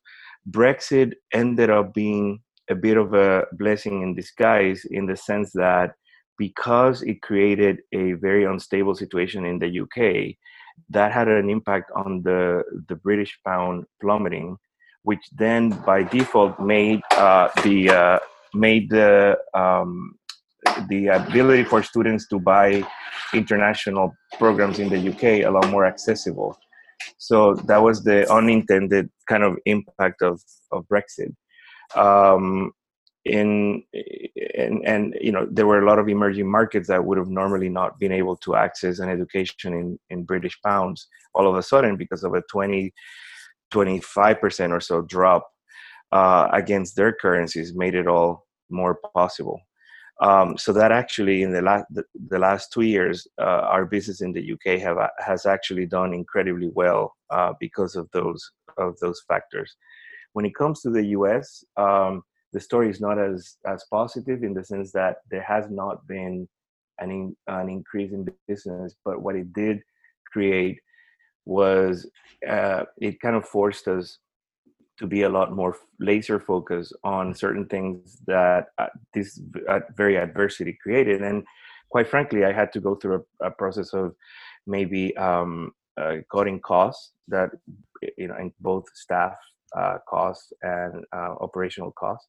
Brexit 0.50 1.14
ended 1.34 1.70
up 1.70 1.94
being 1.94 2.40
a 2.70 2.76
bit 2.76 2.98
of 2.98 3.14
a 3.14 3.46
blessing 3.54 4.04
in 4.04 4.14
disguise 4.14 4.86
in 4.92 5.06
the 5.06 5.18
sense 5.18 5.52
that 5.54 5.94
because 6.38 7.02
it 7.02 7.22
created 7.22 7.80
a 7.94 8.14
very 8.14 8.46
unstable 8.46 8.96
situation 8.96 9.46
in 9.46 9.60
the 9.60 9.82
UK, 9.82 10.36
that 10.90 11.12
had 11.12 11.28
an 11.28 11.50
impact 11.50 11.92
on 11.96 12.22
the 12.24 12.64
the 12.88 12.96
British 12.96 13.38
pound 13.46 13.86
plummeting, 14.02 14.58
which 15.04 15.24
then 15.36 15.70
by 15.86 16.04
default 16.04 16.60
made 16.60 17.02
uh, 17.12 17.50
the 17.64 17.90
uh, 17.90 18.20
made 18.54 18.90
the 18.90 19.38
um, 19.54 20.16
the 20.90 21.08
ability 21.08 21.64
for 21.64 21.84
students 21.84 22.28
to 22.28 22.40
buy 22.40 22.84
international 23.34 24.14
programs 24.38 24.80
in 24.80 24.90
the 24.90 25.10
UK 25.10 25.46
a 25.46 25.50
lot 25.50 25.70
more 25.70 25.86
accessible. 25.86 26.58
So 27.18 27.56
that 27.68 27.82
was 27.82 28.04
the 28.04 28.32
unintended 28.32 29.10
kind 29.28 29.44
of 29.44 29.58
impact 29.66 30.22
of 30.22 30.42
of 30.72 30.86
Brexit. 30.88 31.34
Um, 31.96 32.72
in 33.30 33.84
and 34.58 34.86
and 34.86 35.16
you 35.22 35.32
know 35.32 35.48
there 35.52 35.68
were 35.68 35.82
a 35.82 35.86
lot 35.86 36.00
of 36.00 36.10
emerging 36.10 36.50
markets 36.50 36.88
that 36.88 37.04
would 37.04 37.18
have 37.18 37.30
normally 37.30 37.70
not 37.70 38.00
been 38.00 38.12
able 38.12 38.36
to 38.38 38.56
access 38.56 39.00
an 39.00 39.10
education 39.10 39.74
in 39.74 40.00
in 40.10 40.24
british 40.24 40.60
pounds 40.62 41.08
all 41.34 41.48
of 41.48 41.56
a 41.56 41.64
sudden 41.64 41.96
because 41.96 42.24
of 42.24 42.34
a 42.34 42.42
20 42.52 42.94
25% 43.72 44.72
or 44.72 44.80
so 44.80 45.02
drop 45.02 45.50
uh, 46.12 46.48
against 46.54 46.96
their 46.96 47.14
currencies 47.14 47.76
made 47.76 47.96
it 47.96 48.08
all 48.08 48.48
more 48.70 49.00
possible. 49.14 49.62
Um, 50.22 50.58
so 50.58 50.74
that 50.74 50.92
actually 50.92 51.44
in 51.44 51.54
the 51.54 51.62
last 51.62 51.86
the, 51.92 52.04
the 52.28 52.40
last 52.40 52.74
two 52.74 52.82
years 52.82 53.26
uh, 53.40 53.62
our 53.74 53.86
business 53.86 54.20
in 54.20 54.34
the 54.34 54.52
uk 54.52 54.80
have 54.80 54.98
has 55.20 55.46
actually 55.46 55.86
done 55.86 56.14
incredibly 56.14 56.70
well 56.74 57.16
uh, 57.30 57.54
because 57.58 57.96
of 57.96 58.10
those 58.12 58.52
of 58.78 59.00
those 59.00 59.22
factors. 59.30 59.78
When 60.34 60.46
it 60.46 60.56
comes 60.56 60.82
to 60.82 60.90
the 60.90 61.04
us 61.04 61.64
um, 61.78 62.24
the 62.54 62.60
story 62.60 62.90
is 62.90 63.00
not 63.00 63.20
as 63.20 63.58
as 63.66 63.86
positive 63.92 64.44
in 64.44 64.54
the 64.54 64.64
sense 64.64 64.92
that 64.92 65.18
there 65.30 65.42
has 65.44 65.70
not 65.70 66.08
been 66.08 66.48
an 67.00 67.12
in, 67.12 67.36
an 67.48 67.70
increase 67.70 68.12
in 68.12 68.28
business, 68.48 68.96
but 69.06 69.22
what 69.22 69.36
it 69.36 69.54
did 69.54 69.82
create 70.32 70.80
was 71.46 72.10
uh, 72.48 72.84
it 72.98 73.20
kind 73.20 73.36
of 73.36 73.46
forced 73.46 73.88
us 73.88 74.20
to 74.98 75.08
be 75.08 75.22
a 75.22 75.30
lot 75.30 75.56
more 75.56 75.78
laser 76.00 76.40
focused 76.40 76.94
on 77.04 77.34
certain 77.34 77.66
things 77.66 78.18
that 78.28 78.68
uh, 78.78 78.88
this 79.14 79.40
uh, 79.70 79.80
very 79.96 80.18
adversity 80.18 80.78
created. 80.84 81.22
And 81.22 81.46
quite 81.90 82.08
frankly 82.08 82.46
i 82.46 82.52
had 82.52 82.72
to 82.72 82.80
go 82.80 82.96
through 82.96 83.24
a, 83.42 83.48
a 83.48 83.52
process 83.52 83.94
of 83.94 84.16
maybe 84.68 85.16
um, 85.18 85.72
uh, 86.00 86.18
cutting 86.32 86.60
costs 86.60 87.12
that 87.28 87.50
you 88.18 88.28
know 88.28 88.36
in 88.38 88.52
both 88.60 88.86
staff 88.94 89.38
uh, 89.78 89.98
costs 90.08 90.54
and 90.62 91.04
uh, 91.16 91.36
operational 91.42 91.92
costs 91.92 92.28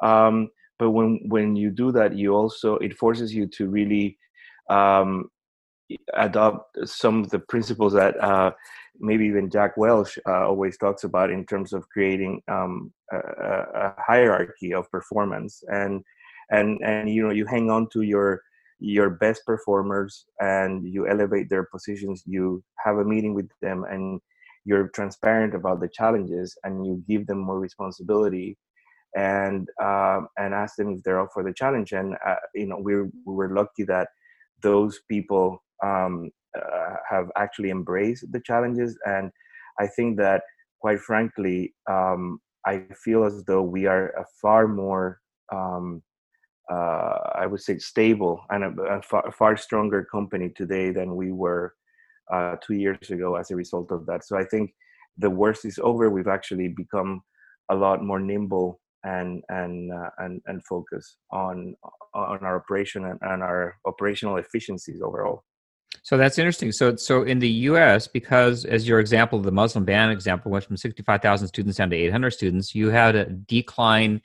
um, 0.00 0.48
but 0.78 0.90
when 0.90 1.20
when 1.28 1.56
you 1.56 1.70
do 1.70 1.92
that, 1.92 2.16
you 2.16 2.34
also 2.34 2.76
it 2.76 2.96
forces 2.96 3.34
you 3.34 3.46
to 3.48 3.68
really 3.68 4.18
um, 4.70 5.30
adopt 6.14 6.76
some 6.88 7.22
of 7.22 7.30
the 7.30 7.38
principles 7.38 7.92
that 7.92 8.18
uh, 8.22 8.50
maybe 8.98 9.26
even 9.26 9.50
Jack 9.50 9.76
Welch 9.76 10.18
uh, 10.26 10.48
always 10.48 10.76
talks 10.78 11.04
about 11.04 11.30
in 11.30 11.44
terms 11.46 11.72
of 11.72 11.88
creating 11.88 12.42
um, 12.48 12.92
a, 13.12 13.16
a, 13.16 13.94
hierarchy 13.98 14.72
of 14.72 14.90
performance. 14.90 15.62
And 15.68 16.02
and 16.50 16.80
and 16.84 17.08
you 17.08 17.22
know 17.22 17.32
you 17.32 17.46
hang 17.46 17.70
on 17.70 17.88
to 17.90 18.02
your 18.02 18.42
your 18.80 19.10
best 19.10 19.46
performers 19.46 20.26
and 20.40 20.84
you 20.86 21.08
elevate 21.08 21.48
their 21.48 21.64
positions. 21.64 22.22
You 22.26 22.62
have 22.84 22.98
a 22.98 23.04
meeting 23.04 23.34
with 23.34 23.48
them 23.62 23.84
and 23.84 24.20
you're 24.64 24.88
transparent 24.88 25.54
about 25.54 25.80
the 25.80 25.88
challenges 25.88 26.56
and 26.64 26.84
you 26.84 27.02
give 27.08 27.26
them 27.26 27.38
more 27.38 27.60
responsibility 27.60 28.58
and 29.16 29.68
um, 29.82 30.28
and 30.38 30.54
ask 30.54 30.76
them 30.76 30.94
if 30.94 31.02
they're 31.02 31.20
up 31.20 31.30
for 31.32 31.42
the 31.42 31.52
challenge. 31.52 31.92
And 31.92 32.16
uh, 32.26 32.36
you 32.54 32.66
know, 32.66 32.78
we 32.78 33.02
we 33.02 33.10
were 33.24 33.54
lucky 33.54 33.84
that 33.84 34.08
those 34.62 35.00
people 35.08 35.62
um, 35.82 36.30
uh, 36.56 36.96
have 37.08 37.30
actually 37.36 37.70
embraced 37.70 38.30
the 38.32 38.40
challenges. 38.40 38.98
And 39.06 39.30
I 39.78 39.86
think 39.86 40.16
that, 40.18 40.42
quite 40.80 41.00
frankly, 41.00 41.74
um, 41.90 42.40
I 42.66 42.84
feel 43.04 43.24
as 43.24 43.44
though 43.44 43.62
we 43.62 43.86
are 43.86 44.08
a 44.10 44.24
far 44.40 44.66
more 44.68 45.20
um, 45.52 46.02
uh, 46.70 47.18
I 47.34 47.46
would 47.46 47.60
say 47.60 47.78
stable 47.78 48.40
and 48.50 48.64
a, 48.64 48.82
a, 48.82 49.02
far, 49.02 49.30
far, 49.32 49.56
stronger 49.56 50.06
company 50.10 50.50
today 50.56 50.90
than 50.90 51.14
we 51.14 51.30
were 51.30 51.74
uh, 52.32 52.56
two 52.66 52.74
years 52.74 53.10
ago 53.10 53.36
as 53.36 53.50
a 53.50 53.56
result 53.56 53.92
of 53.92 54.06
that. 54.06 54.24
So 54.24 54.38
I 54.38 54.44
think 54.44 54.72
the 55.18 55.28
worst 55.28 55.64
is 55.64 55.78
over. 55.82 56.08
We've 56.08 56.26
actually 56.26 56.68
become 56.68 57.22
a 57.70 57.74
lot 57.74 58.02
more 58.02 58.18
nimble 58.18 58.80
and 59.04 59.42
and 59.48 59.92
uh, 59.92 60.10
and 60.18 60.40
and 60.46 60.64
focus 60.64 61.16
on 61.30 61.74
on 62.14 62.38
our 62.42 62.56
operation 62.56 63.04
and, 63.04 63.18
and 63.22 63.42
our 63.42 63.76
operational 63.84 64.36
efficiencies 64.36 65.00
overall. 65.02 65.44
So 66.02 66.16
that's 66.16 66.38
interesting. 66.38 66.72
So, 66.72 66.96
so 66.96 67.22
in 67.22 67.38
the 67.38 67.48
U.S., 67.48 68.08
because 68.08 68.64
as 68.64 68.86
your 68.86 69.00
example, 69.00 69.40
the 69.40 69.52
Muslim 69.52 69.84
ban 69.84 70.10
example 70.10 70.50
went 70.50 70.64
from 70.64 70.76
sixty-five 70.76 71.22
thousand 71.22 71.48
students 71.48 71.78
down 71.78 71.90
to 71.90 71.96
eight 71.96 72.10
hundred 72.10 72.32
students, 72.32 72.74
you 72.74 72.90
had 72.90 73.14
a 73.14 73.26
decline 73.26 74.20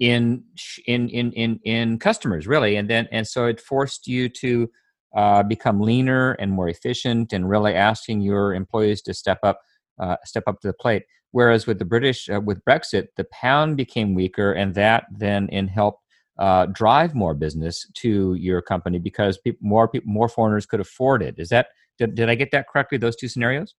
in 0.00 0.44
in 0.86 1.08
in 1.08 1.32
in 1.32 1.60
in 1.64 1.98
customers, 1.98 2.46
really, 2.46 2.76
and 2.76 2.88
then 2.88 3.08
and 3.12 3.26
so 3.26 3.46
it 3.46 3.60
forced 3.60 4.06
you 4.06 4.28
to 4.28 4.70
uh, 5.16 5.42
become 5.42 5.80
leaner 5.80 6.32
and 6.32 6.50
more 6.50 6.68
efficient, 6.68 7.32
and 7.32 7.48
really 7.48 7.74
asking 7.74 8.20
your 8.20 8.54
employees 8.54 9.02
to 9.02 9.14
step 9.14 9.38
up 9.42 9.60
uh, 10.00 10.16
step 10.24 10.44
up 10.46 10.60
to 10.60 10.68
the 10.68 10.74
plate. 10.74 11.04
Whereas 11.34 11.66
with 11.66 11.80
the 11.80 11.84
British, 11.84 12.30
uh, 12.30 12.40
with 12.40 12.64
Brexit, 12.64 13.08
the 13.16 13.24
pound 13.24 13.76
became 13.76 14.14
weaker, 14.14 14.52
and 14.52 14.72
that 14.76 15.06
then 15.10 15.48
in 15.48 15.66
helped 15.66 16.00
uh, 16.38 16.66
drive 16.66 17.12
more 17.12 17.34
business 17.34 17.90
to 17.94 18.34
your 18.34 18.62
company 18.62 19.00
because 19.00 19.36
people, 19.38 19.58
more 19.60 19.88
people, 19.88 20.12
more 20.12 20.28
foreigners 20.28 20.64
could 20.64 20.78
afford 20.78 21.24
it. 21.24 21.34
Is 21.36 21.48
that 21.48 21.66
did, 21.98 22.14
did 22.14 22.30
I 22.30 22.36
get 22.36 22.52
that 22.52 22.68
correctly? 22.68 22.98
Those 22.98 23.16
two 23.16 23.26
scenarios. 23.26 23.74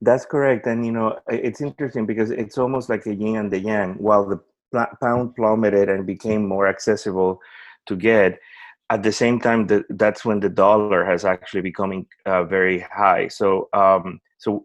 That's 0.00 0.26
correct, 0.26 0.66
and 0.66 0.84
you 0.84 0.90
know 0.90 1.20
it's 1.28 1.60
interesting 1.60 2.04
because 2.04 2.32
it's 2.32 2.58
almost 2.58 2.88
like 2.88 3.06
a 3.06 3.14
yin 3.14 3.36
and 3.36 3.52
the 3.52 3.60
yang. 3.60 3.94
While 3.94 4.24
the 4.28 4.40
pound 5.00 5.36
plummeted 5.36 5.88
and 5.88 6.04
became 6.04 6.48
more 6.48 6.66
accessible 6.66 7.40
to 7.86 7.94
get, 7.94 8.40
at 8.90 9.04
the 9.04 9.12
same 9.12 9.38
time, 9.38 9.68
the, 9.68 9.84
that's 9.90 10.24
when 10.24 10.40
the 10.40 10.48
dollar 10.48 11.04
has 11.04 11.24
actually 11.24 11.60
becoming 11.60 12.06
uh, 12.26 12.42
very 12.42 12.80
high. 12.80 13.28
So, 13.28 13.68
um, 13.72 14.20
so 14.38 14.64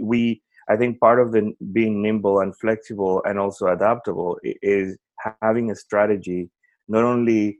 we, 0.00 0.40
I 0.68 0.76
think, 0.76 1.00
part 1.00 1.20
of 1.20 1.32
the 1.32 1.52
being 1.72 2.02
nimble 2.02 2.40
and 2.40 2.56
flexible 2.56 3.22
and 3.24 3.38
also 3.38 3.68
adaptable 3.68 4.38
is 4.42 4.96
having 5.42 5.70
a 5.70 5.76
strategy 5.76 6.50
not 6.88 7.04
only 7.04 7.58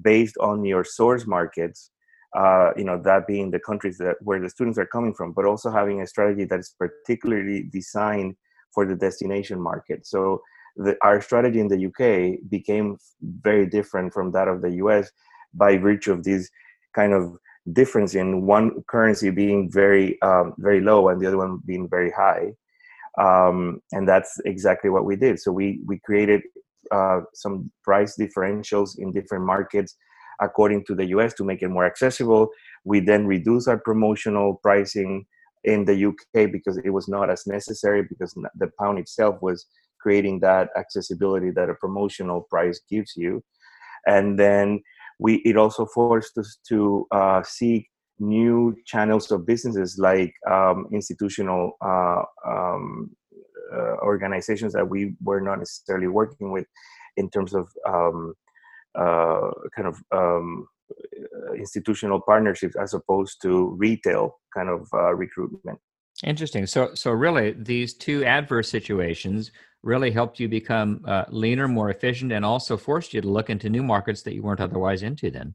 based 0.00 0.36
on 0.38 0.64
your 0.64 0.84
source 0.84 1.26
markets, 1.26 1.90
uh, 2.36 2.70
you 2.76 2.84
know, 2.84 3.00
that 3.02 3.26
being 3.26 3.50
the 3.50 3.60
countries 3.60 3.98
that 3.98 4.16
where 4.20 4.40
the 4.40 4.48
students 4.48 4.78
are 4.78 4.86
coming 4.86 5.12
from, 5.12 5.32
but 5.32 5.44
also 5.44 5.70
having 5.70 6.00
a 6.00 6.06
strategy 6.06 6.44
that 6.44 6.60
is 6.60 6.74
particularly 6.78 7.68
designed 7.72 8.34
for 8.72 8.86
the 8.86 8.94
destination 8.94 9.60
market. 9.60 10.06
So 10.06 10.40
the, 10.76 10.96
our 11.02 11.20
strategy 11.20 11.60
in 11.60 11.68
the 11.68 11.86
UK 11.86 12.48
became 12.50 12.96
very 13.20 13.66
different 13.66 14.14
from 14.14 14.32
that 14.32 14.48
of 14.48 14.62
the 14.62 14.70
US 14.84 15.10
by 15.52 15.76
virtue 15.76 16.12
of 16.12 16.24
these 16.24 16.50
kind 16.94 17.12
of 17.12 17.36
difference 17.72 18.14
in 18.14 18.46
one 18.46 18.82
currency 18.88 19.30
being 19.30 19.70
very 19.70 20.20
um, 20.22 20.54
very 20.58 20.80
low 20.80 21.08
and 21.08 21.20
the 21.20 21.26
other 21.26 21.38
one 21.38 21.60
being 21.64 21.88
very 21.88 22.10
high. 22.10 22.52
Um, 23.18 23.80
and 23.92 24.08
that's 24.08 24.40
exactly 24.46 24.90
what 24.90 25.04
we 25.04 25.16
did. 25.16 25.38
So 25.38 25.52
we 25.52 25.80
we 25.86 25.98
created 26.00 26.42
uh, 26.90 27.20
some 27.34 27.70
price 27.84 28.16
differentials 28.18 28.98
in 28.98 29.12
different 29.12 29.44
markets 29.44 29.96
according 30.40 30.84
to 30.86 30.94
the 30.94 31.06
US 31.06 31.34
to 31.34 31.44
make 31.44 31.62
it 31.62 31.68
more 31.68 31.86
accessible. 31.86 32.48
We 32.84 33.00
then 33.00 33.26
reduce 33.26 33.68
our 33.68 33.78
promotional 33.78 34.58
pricing 34.62 35.24
in 35.64 35.84
the 35.84 36.06
UK 36.06 36.50
because 36.50 36.76
it 36.78 36.90
was 36.90 37.08
not 37.08 37.30
as 37.30 37.46
necessary 37.46 38.02
because 38.02 38.34
the 38.56 38.70
pound 38.78 38.98
itself 38.98 39.40
was 39.40 39.66
creating 40.00 40.40
that 40.40 40.68
accessibility 40.76 41.50
that 41.52 41.70
a 41.70 41.74
promotional 41.74 42.40
price 42.50 42.80
gives 42.90 43.12
you. 43.16 43.42
And 44.06 44.36
then 44.38 44.82
we 45.18 45.36
it 45.44 45.56
also 45.56 45.86
forced 45.86 46.36
us 46.38 46.58
to 46.68 47.06
uh, 47.10 47.42
seek 47.42 47.88
new 48.18 48.74
channels 48.86 49.30
of 49.30 49.46
businesses 49.46 49.98
like 49.98 50.32
um, 50.50 50.86
institutional 50.92 51.72
uh, 51.84 52.22
um, 52.46 53.10
uh, 53.72 53.96
organizations 54.02 54.72
that 54.72 54.88
we 54.88 55.14
were 55.22 55.40
not 55.40 55.58
necessarily 55.58 56.08
working 56.08 56.52
with 56.52 56.66
in 57.16 57.28
terms 57.30 57.54
of 57.54 57.68
um, 57.88 58.34
uh, 58.98 59.50
kind 59.74 59.88
of 59.88 59.96
um, 60.12 60.66
institutional 61.56 62.20
partnerships 62.20 62.76
as 62.76 62.94
opposed 62.94 63.40
to 63.42 63.70
retail 63.78 64.38
kind 64.54 64.68
of 64.68 64.86
uh, 64.92 65.14
recruitment. 65.14 65.78
Interesting. 66.24 66.66
So, 66.66 66.94
so 66.94 67.10
really, 67.10 67.52
these 67.52 67.94
two 67.94 68.24
adverse 68.24 68.68
situations 68.68 69.50
really 69.82 70.10
helped 70.10 70.38
you 70.38 70.48
become 70.48 71.04
uh, 71.06 71.24
leaner, 71.28 71.68
more 71.68 71.90
efficient, 71.90 72.32
and 72.32 72.44
also 72.44 72.76
forced 72.76 73.12
you 73.12 73.20
to 73.20 73.28
look 73.28 73.50
into 73.50 73.68
new 73.68 73.82
markets 73.82 74.22
that 74.22 74.34
you 74.34 74.42
weren't 74.42 74.60
otherwise 74.60 75.02
into. 75.02 75.30
Then, 75.30 75.54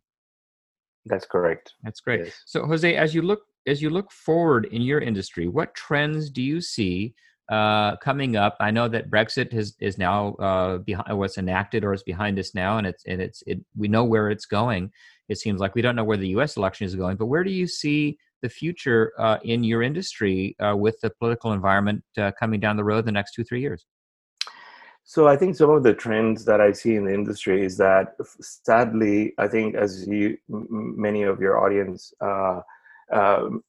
that's 1.06 1.26
correct. 1.26 1.74
That's 1.84 2.00
great. 2.00 2.26
Yes. 2.26 2.42
So, 2.46 2.66
Jose, 2.66 2.96
as 2.96 3.14
you 3.16 3.22
look 3.22 3.42
as 3.66 3.82
you 3.82 3.90
look 3.90 4.12
forward 4.12 4.66
in 4.66 4.82
your 4.82 5.00
industry, 5.00 5.48
what 5.48 5.76
trends 5.76 6.30
do 6.30 6.42
you 6.42 6.62
see 6.62 7.14
uh, 7.50 7.96
coming 7.98 8.36
up. 8.36 8.58
I 8.60 8.72
know 8.72 8.88
that 8.90 9.10
Brexit 9.10 9.54
is 9.54 9.76
is 9.80 9.98
now 9.98 10.34
uh, 10.36 10.78
behind 10.80 11.18
was 11.18 11.38
enacted 11.38 11.84
or 11.84 11.94
is 11.94 12.04
behind 12.04 12.38
us 12.40 12.54
now, 12.54 12.78
and 12.78 12.86
it's 12.86 13.06
and 13.06 13.22
it's 13.22 13.42
it, 13.48 13.60
we 13.76 13.88
know 13.88 14.04
where 14.04 14.30
it's 14.30 14.46
going. 14.46 14.92
It 15.30 15.38
seems 15.38 15.60
like 15.60 15.76
we 15.76 15.82
don't 15.82 15.96
know 15.96 16.04
where 16.04 16.18
the 16.18 16.30
U.S. 16.30 16.58
election 16.58 16.86
is 16.86 16.96
going, 16.96 17.18
but 17.18 17.28
where 17.28 17.44
do 17.44 17.52
you 17.52 17.68
see 17.68 18.18
the 18.42 18.50
future 18.50 19.14
uh, 19.18 19.38
in 19.44 19.64
your 19.64 19.82
industry 19.82 20.56
uh, 20.60 20.76
with 20.76 21.00
the 21.02 21.10
political 21.10 21.54
environment 21.54 22.04
uh, 22.18 22.32
coming 22.38 22.60
down 22.60 22.78
the 22.78 22.84
road 22.84 23.06
the 23.06 23.12
next 23.12 23.34
two 23.34 23.44
three 23.44 23.62
years? 23.62 23.86
So 25.10 25.26
I 25.26 25.38
think 25.38 25.56
some 25.56 25.70
of 25.70 25.84
the 25.84 25.94
trends 25.94 26.44
that 26.44 26.60
I 26.60 26.74
see 26.74 26.96
in 26.96 27.06
the 27.06 27.14
industry 27.14 27.64
is 27.64 27.78
that, 27.78 28.18
sadly, 28.42 29.34
I 29.38 29.48
think 29.48 29.74
as 29.76 30.06
you 30.06 30.38
many 30.50 31.24
of 31.24 31.40
your 31.40 31.64
audience 31.64 32.14
uh, 32.20 32.60
um, 33.14 33.64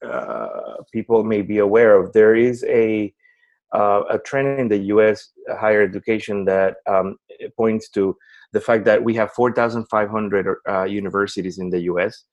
people 0.92 1.22
may 1.22 1.42
be 1.42 1.59
aware 1.59 1.94
of, 1.94 2.12
there 2.12 2.35
is 2.35 2.64
a 2.64 3.14
uh, 3.72 4.03
a 4.11 4.18
trend 4.18 4.59
in 4.59 4.66
the 4.66 4.79
U.S. 4.94 5.31
higher 5.61 5.81
education 5.81 6.44
that 6.46 6.79
um, 6.88 7.16
points 7.57 7.88
to 7.90 8.16
the 8.53 8.61
fact 8.61 8.85
that 8.87 9.05
we 9.05 9.14
have 9.14 9.31
4,500 9.31 10.57
uh, 10.68 10.85
universities 10.85 11.59
in 11.59 11.70
the 11.70 11.83
U.S. 11.83 12.24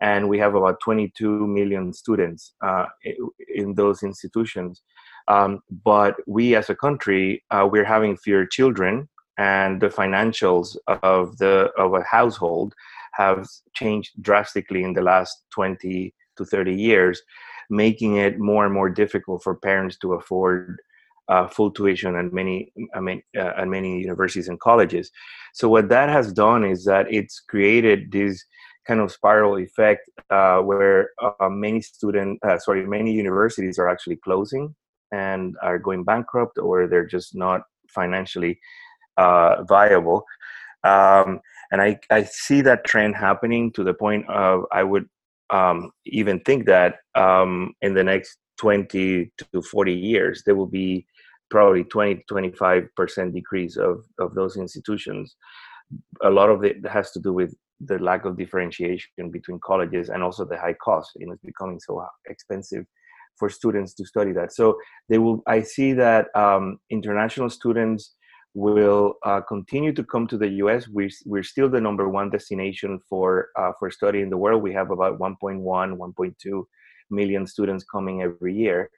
and 0.00 0.28
we 0.28 0.38
have 0.38 0.56
about 0.56 0.80
22 0.80 1.46
million 1.46 1.92
students 1.92 2.54
uh, 2.60 2.86
in 3.54 3.74
those 3.74 4.02
institutions. 4.02 4.82
Um, 5.28 5.60
but 5.84 6.16
we, 6.26 6.54
as 6.54 6.70
a 6.70 6.74
country, 6.74 7.44
uh, 7.50 7.68
we're 7.70 7.84
having 7.84 8.16
fewer 8.16 8.46
children, 8.46 9.08
and 9.36 9.80
the 9.80 9.88
financials 9.88 10.76
of 11.02 11.38
the 11.38 11.70
of 11.76 11.94
a 11.94 12.02
household 12.02 12.74
have 13.12 13.46
changed 13.74 14.12
drastically 14.20 14.82
in 14.82 14.94
the 14.94 15.02
last 15.02 15.44
20 15.52 16.14
to 16.36 16.44
30 16.44 16.74
years 16.74 17.22
making 17.70 18.16
it 18.16 18.38
more 18.38 18.64
and 18.64 18.74
more 18.74 18.88
difficult 18.88 19.42
for 19.42 19.54
parents 19.54 19.96
to 19.98 20.14
afford 20.14 20.80
uh, 21.28 21.46
full 21.46 21.70
tuition 21.70 22.16
at 22.16 22.32
many, 22.32 22.72
I 22.94 23.00
mean, 23.00 23.22
uh, 23.36 23.52
at 23.58 23.68
many 23.68 24.00
universities 24.00 24.48
and 24.48 24.58
colleges. 24.58 25.10
So 25.52 25.68
what 25.68 25.90
that 25.90 26.08
has 26.08 26.32
done 26.32 26.64
is 26.64 26.84
that 26.86 27.12
it's 27.12 27.40
created 27.40 28.10
this 28.10 28.42
kind 28.86 29.00
of 29.00 29.12
spiral 29.12 29.58
effect 29.58 30.08
uh, 30.30 30.60
where 30.60 31.10
uh, 31.22 31.50
many 31.50 31.82
student, 31.82 32.38
uh, 32.42 32.58
sorry, 32.58 32.86
many 32.86 33.12
universities 33.12 33.78
are 33.78 33.88
actually 33.88 34.16
closing 34.16 34.74
and 35.12 35.56
are 35.62 35.78
going 35.78 36.04
bankrupt, 36.04 36.58
or 36.58 36.86
they're 36.86 37.06
just 37.06 37.34
not 37.34 37.62
financially 37.88 38.58
uh, 39.16 39.62
viable. 39.64 40.24
Um, 40.84 41.40
and 41.70 41.82
I, 41.82 41.98
I 42.10 42.24
see 42.24 42.60
that 42.62 42.84
trend 42.84 43.16
happening 43.16 43.72
to 43.72 43.84
the 43.84 43.94
point 43.94 44.28
of 44.28 44.64
I 44.72 44.82
would 44.82 45.06
um, 45.50 45.90
even 46.06 46.40
think 46.40 46.66
that 46.66 46.96
um, 47.14 47.74
in 47.82 47.94
the 47.94 48.04
next 48.04 48.38
20 48.58 49.30
to 49.52 49.62
40 49.62 49.92
years, 49.92 50.42
there 50.44 50.54
will 50.54 50.66
be 50.66 51.06
probably 51.50 51.84
20 51.84 52.16
to 52.16 52.22
25 52.28 52.84
percent 52.96 53.34
decrease 53.34 53.76
of, 53.76 54.04
of 54.18 54.34
those 54.34 54.56
institutions. 54.56 55.36
A 56.22 56.30
lot 56.30 56.50
of 56.50 56.64
it 56.64 56.86
has 56.86 57.10
to 57.12 57.20
do 57.20 57.32
with 57.32 57.54
the 57.80 57.98
lack 57.98 58.24
of 58.24 58.36
differentiation 58.36 59.30
between 59.30 59.60
colleges 59.64 60.10
and 60.10 60.22
also 60.22 60.44
the 60.44 60.58
high 60.58 60.74
cost. 60.74 61.12
You 61.16 61.26
know, 61.26 61.32
it's 61.32 61.44
becoming 61.44 61.80
so 61.80 62.04
expensive 62.28 62.84
for 63.38 63.48
students 63.48 63.94
to 63.94 64.04
study 64.04 64.32
that. 64.32 64.52
So 64.52 64.78
they 65.08 65.18
will. 65.18 65.42
I 65.46 65.62
see 65.62 65.92
that 65.94 66.26
um, 66.34 66.78
international 66.90 67.50
students 67.50 68.14
will 68.54 69.14
uh, 69.24 69.40
continue 69.42 69.92
to 69.92 70.04
come 70.04 70.26
to 70.26 70.38
the 70.38 70.48
U.S. 70.62 70.88
We're, 70.88 71.10
we're 71.26 71.42
still 71.42 71.68
the 71.68 71.80
number 71.80 72.08
one 72.08 72.30
destination 72.30 72.98
for 73.08 73.48
uh, 73.56 73.72
for 73.78 73.90
study 73.90 74.20
in 74.20 74.30
the 74.30 74.36
world. 74.36 74.62
We 74.62 74.72
have 74.72 74.90
about 74.90 75.18
1.1, 75.18 75.62
1.2 75.62 76.64
million 77.10 77.46
students 77.46 77.84
coming 77.84 78.22
every 78.22 78.54
year. 78.54 78.90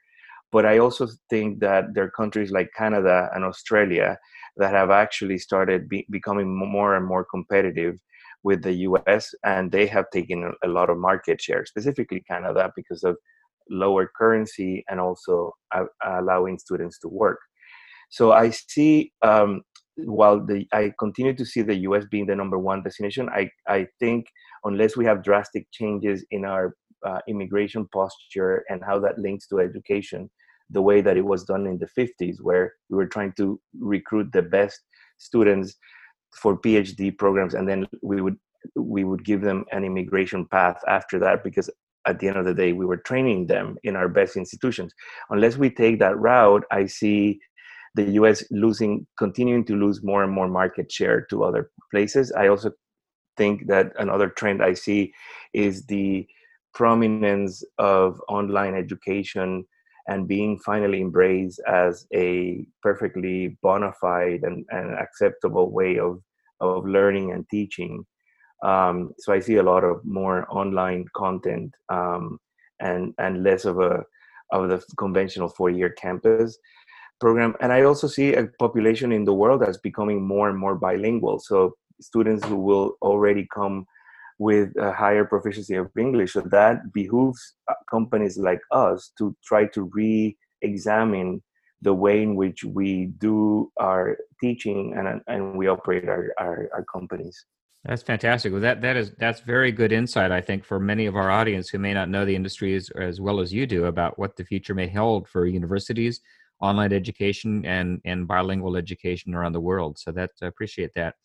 But 0.51 0.65
I 0.65 0.79
also 0.79 1.07
think 1.29 1.59
that 1.61 1.93
there 1.93 2.03
are 2.03 2.11
countries 2.11 2.51
like 2.51 2.71
Canada 2.77 3.29
and 3.33 3.45
Australia 3.45 4.17
that 4.57 4.73
have 4.73 4.91
actually 4.91 5.37
started 5.37 5.87
be- 5.87 6.05
becoming 6.09 6.53
more 6.53 6.95
and 6.95 7.05
more 7.05 7.23
competitive 7.23 7.97
with 8.43 8.63
the 8.63 8.73
US, 8.87 9.33
and 9.45 9.71
they 9.71 9.85
have 9.87 10.09
taken 10.11 10.51
a 10.63 10.67
lot 10.67 10.89
of 10.89 10.97
market 10.97 11.39
share, 11.39 11.65
specifically 11.65 12.21
Canada, 12.21 12.71
because 12.75 13.03
of 13.03 13.15
lower 13.71 14.11
currency 14.15 14.83
and 14.89 14.99
also 14.99 15.53
uh, 15.73 15.85
allowing 16.05 16.59
students 16.59 16.99
to 16.99 17.07
work. 17.07 17.39
So 18.09 18.33
I 18.33 18.49
see, 18.49 19.13
um, 19.21 19.61
while 19.95 20.45
the 20.45 20.67
I 20.73 20.93
continue 20.99 21.33
to 21.33 21.45
see 21.45 21.61
the 21.61 21.75
US 21.87 22.05
being 22.11 22.25
the 22.25 22.35
number 22.35 22.59
one 22.59 22.83
destination, 22.83 23.29
I, 23.29 23.49
I 23.67 23.87
think 23.99 24.27
unless 24.65 24.97
we 24.97 25.05
have 25.05 25.23
drastic 25.23 25.65
changes 25.71 26.25
in 26.31 26.45
our 26.45 26.75
uh, 27.05 27.19
immigration 27.27 27.87
posture 27.93 28.63
and 28.69 28.83
how 28.83 28.99
that 28.99 29.17
links 29.17 29.47
to 29.47 29.59
education, 29.59 30.29
the 30.69 30.81
way 30.81 31.01
that 31.01 31.17
it 31.17 31.25
was 31.25 31.45
done 31.45 31.65
in 31.65 31.79
the 31.79 31.87
50s, 31.97 32.41
where 32.41 32.73
we 32.89 32.97
were 32.97 33.07
trying 33.07 33.33
to 33.37 33.59
recruit 33.79 34.31
the 34.33 34.41
best 34.41 34.79
students 35.17 35.75
for 36.35 36.57
PhD 36.57 37.17
programs, 37.17 37.53
and 37.53 37.67
then 37.67 37.87
we 38.01 38.21
would 38.21 38.37
we 38.75 39.03
would 39.03 39.25
give 39.25 39.41
them 39.41 39.65
an 39.71 39.83
immigration 39.83 40.45
path 40.45 40.79
after 40.87 41.17
that 41.19 41.43
because 41.43 41.69
at 42.07 42.19
the 42.19 42.27
end 42.27 42.37
of 42.37 42.45
the 42.45 42.53
day 42.53 42.73
we 42.73 42.85
were 42.85 42.97
training 42.97 43.47
them 43.47 43.77
in 43.83 43.95
our 43.95 44.09
best 44.09 44.35
institutions 44.35 44.93
unless 45.29 45.57
we 45.57 45.69
take 45.69 45.99
that 45.99 46.17
route 46.17 46.63
i 46.71 46.85
see 46.85 47.39
the 47.95 48.05
us 48.05 48.43
losing 48.51 49.05
continuing 49.17 49.65
to 49.65 49.75
lose 49.75 50.03
more 50.03 50.23
and 50.23 50.31
more 50.31 50.47
market 50.47 50.91
share 50.91 51.21
to 51.29 51.43
other 51.43 51.69
places 51.91 52.31
i 52.33 52.47
also 52.47 52.71
think 53.37 53.67
that 53.67 53.91
another 53.99 54.29
trend 54.29 54.63
i 54.63 54.73
see 54.73 55.13
is 55.53 55.85
the 55.85 56.25
prominence 56.73 57.63
of 57.77 58.21
online 58.29 58.75
education 58.75 59.65
and 60.07 60.27
being 60.27 60.57
finally 60.59 61.01
embraced 61.01 61.61
as 61.67 62.07
a 62.13 62.65
perfectly 62.81 63.57
bona 63.61 63.91
fide 64.01 64.41
and, 64.43 64.65
and 64.69 64.93
acceptable 64.95 65.71
way 65.71 65.99
of 65.99 66.21
of 66.61 66.85
learning 66.85 67.31
and 67.31 67.47
teaching. 67.49 68.05
Um, 68.63 69.13
so 69.17 69.33
I 69.33 69.39
see 69.39 69.55
a 69.55 69.63
lot 69.63 69.83
of 69.83 70.03
more 70.05 70.45
online 70.49 71.05
content 71.15 71.73
um, 71.89 72.39
and 72.79 73.13
and 73.17 73.43
less 73.43 73.65
of 73.65 73.79
a 73.79 74.03
of 74.51 74.69
the 74.69 74.83
conventional 74.97 75.49
four 75.49 75.69
year 75.69 75.89
campus 75.89 76.57
program. 77.19 77.55
And 77.61 77.71
I 77.71 77.83
also 77.83 78.07
see 78.07 78.33
a 78.33 78.47
population 78.59 79.11
in 79.11 79.23
the 79.23 79.33
world 79.33 79.61
that's 79.61 79.77
becoming 79.77 80.21
more 80.21 80.49
and 80.49 80.57
more 80.57 80.75
bilingual. 80.75 81.39
So 81.39 81.75
students 82.01 82.45
who 82.45 82.57
will 82.57 82.97
already 83.01 83.47
come 83.53 83.85
with 84.39 84.75
a 84.77 84.91
higher 84.91 85.23
proficiency 85.23 85.75
of 85.75 85.91
English. 85.97 86.33
So 86.33 86.41
that 86.41 86.91
behooves 86.93 87.53
uh, 87.69 87.75
companies 87.89 88.37
like 88.37 88.59
us 88.71 89.11
to 89.19 89.35
try 89.45 89.67
to 89.67 89.83
re-examine 89.93 91.43
the 91.83 91.93
way 91.93 92.23
in 92.23 92.35
which 92.35 92.63
we 92.63 93.05
do 93.19 93.71
our 93.79 94.17
teaching 94.41 94.93
and, 94.97 95.21
and 95.27 95.55
we 95.55 95.67
operate 95.67 96.09
our, 96.09 96.33
our, 96.39 96.69
our 96.73 96.85
companies. 96.91 97.45
That's 97.83 98.03
fantastic. 98.03 98.51
Well, 98.51 98.61
that 98.61 98.81
that 98.81 98.95
is 98.95 99.11
that's 99.17 99.41
very 99.41 99.71
good 99.71 99.91
insight, 99.91 100.31
I 100.31 100.39
think, 100.39 100.63
for 100.63 100.79
many 100.79 101.07
of 101.07 101.15
our 101.15 101.31
audience 101.31 101.67
who 101.69 101.79
may 101.79 101.93
not 101.93 102.09
know 102.09 102.25
the 102.25 102.35
industry 102.35 102.75
as, 102.75 102.91
as 102.91 103.19
well 103.19 103.39
as 103.39 103.51
you 103.51 103.65
do 103.65 103.85
about 103.85 104.19
what 104.19 104.35
the 104.35 104.45
future 104.45 104.75
may 104.75 104.87
hold 104.87 105.27
for 105.27 105.47
universities, 105.47 106.21
online 106.59 106.93
education, 106.93 107.65
and 107.65 107.99
and 108.05 108.27
bilingual 108.27 108.77
education 108.77 109.33
around 109.33 109.53
the 109.53 109.59
world. 109.59 109.97
So 109.97 110.11
that 110.11 110.29
I 110.43 110.45
appreciate 110.45 110.93
that. 110.93 111.15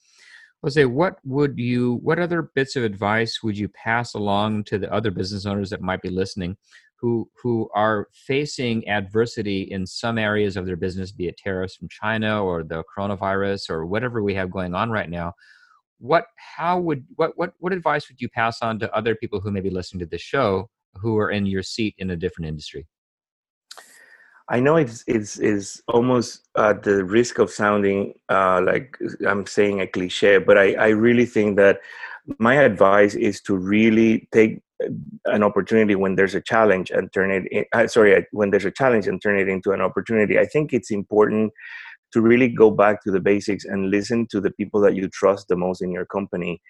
Jose, 0.63 0.83
what 0.87 1.19
would 1.25 1.59
you, 1.59 1.97
what 2.03 2.19
other 2.19 2.43
bits 2.55 2.75
of 2.77 2.85
advice 2.85 3.43
would 3.43 3.59
you 3.59 3.69
pass 3.69 4.15
along 4.15 4.65
to 4.65 4.79
the 4.79 4.91
other 4.91 5.11
business 5.11 5.45
owners 5.45 5.69
that 5.71 5.83
might 5.83 6.01
be 6.01 6.09
listening, 6.09 6.57
who 6.99 7.29
who 7.43 7.69
are 7.75 8.09
facing 8.15 8.89
adversity 8.89 9.61
in 9.63 9.87
some 9.87 10.17
areas 10.17 10.57
of 10.57 10.65
their 10.65 10.77
business, 10.77 11.13
be 11.13 11.29
it 11.29 11.37
tariffs 11.37 11.77
from 11.77 11.89
China 11.91 12.43
or 12.43 12.63
the 12.65 12.83
coronavirus 12.97 13.69
or 13.69 13.85
whatever 13.85 14.23
we 14.23 14.35
have 14.35 14.51
going 14.51 14.75
on 14.75 14.91
right 14.91 15.11
now? 15.11 15.35
What 15.99 16.27
how 16.37 16.79
would 16.79 17.05
what 17.17 17.33
what 17.37 17.53
what 17.59 17.73
advice 17.73 18.09
would 18.09 18.21
you 18.21 18.29
pass 18.29 18.63
on 18.63 18.79
to 18.79 18.95
other 18.95 19.15
people 19.15 19.41
who 19.41 19.51
may 19.51 19.61
be 19.61 19.71
listening 19.71 20.01
to 20.01 20.07
this 20.07 20.23
show 20.23 20.69
who 20.95 21.19
are 21.19 21.31
in 21.31 21.47
your 21.47 21.63
seat 21.63 21.95
in 21.99 22.11
a 22.11 22.17
different 22.17 22.49
industry? 22.49 22.87
I 24.49 24.61
know 24.61 24.77
it's 24.77 25.03
it's 25.07 25.39
is 25.39 25.83
almost 25.89 26.49
at 26.57 26.83
the 26.83 27.05
risk 27.05 27.39
of 27.39 27.51
sounding 27.51 28.15
uh, 28.29 28.61
like 28.63 28.97
i'm 29.27 29.45
saying 29.45 29.81
a 29.81 29.87
cliche 29.89 30.39
but 30.39 30.57
i 30.57 30.75
i 30.75 30.89
really 30.89 31.27
think 31.27 31.57
that 31.57 31.81
my 32.39 32.55
advice 32.55 33.15
is 33.15 33.41
to 33.41 33.57
really 33.57 34.29
take 34.33 34.61
an 35.27 35.43
opportunity 35.43 35.95
when 35.95 36.17
there's 36.17 36.35
a 36.35 36.41
challenge 36.41 36.91
and 36.91 37.13
turn 37.13 37.31
it 37.31 37.47
in, 37.51 37.65
uh, 37.73 37.87
sorry 37.87 38.27
when 38.33 38.51
there's 38.51 38.65
a 38.65 38.71
challenge 38.71 39.07
and 39.07 39.23
turn 39.23 39.39
it 39.39 39.49
into 39.49 39.73
an 39.73 39.81
opportunity. 39.81 40.39
I 40.39 40.45
think 40.45 40.73
it's 40.73 40.91
important 40.91 41.53
to 42.13 42.21
really 42.21 42.49
go 42.49 42.71
back 42.71 43.03
to 43.03 43.11
the 43.11 43.21
basics 43.21 43.65
and 43.65 43.91
listen 43.91 44.27
to 44.31 44.41
the 44.41 44.51
people 44.53 44.81
that 44.81 44.95
you 44.95 45.09
trust 45.09 45.49
the 45.49 45.57
most 45.57 45.83
in 45.83 45.91
your 45.91 46.07
company. 46.07 46.61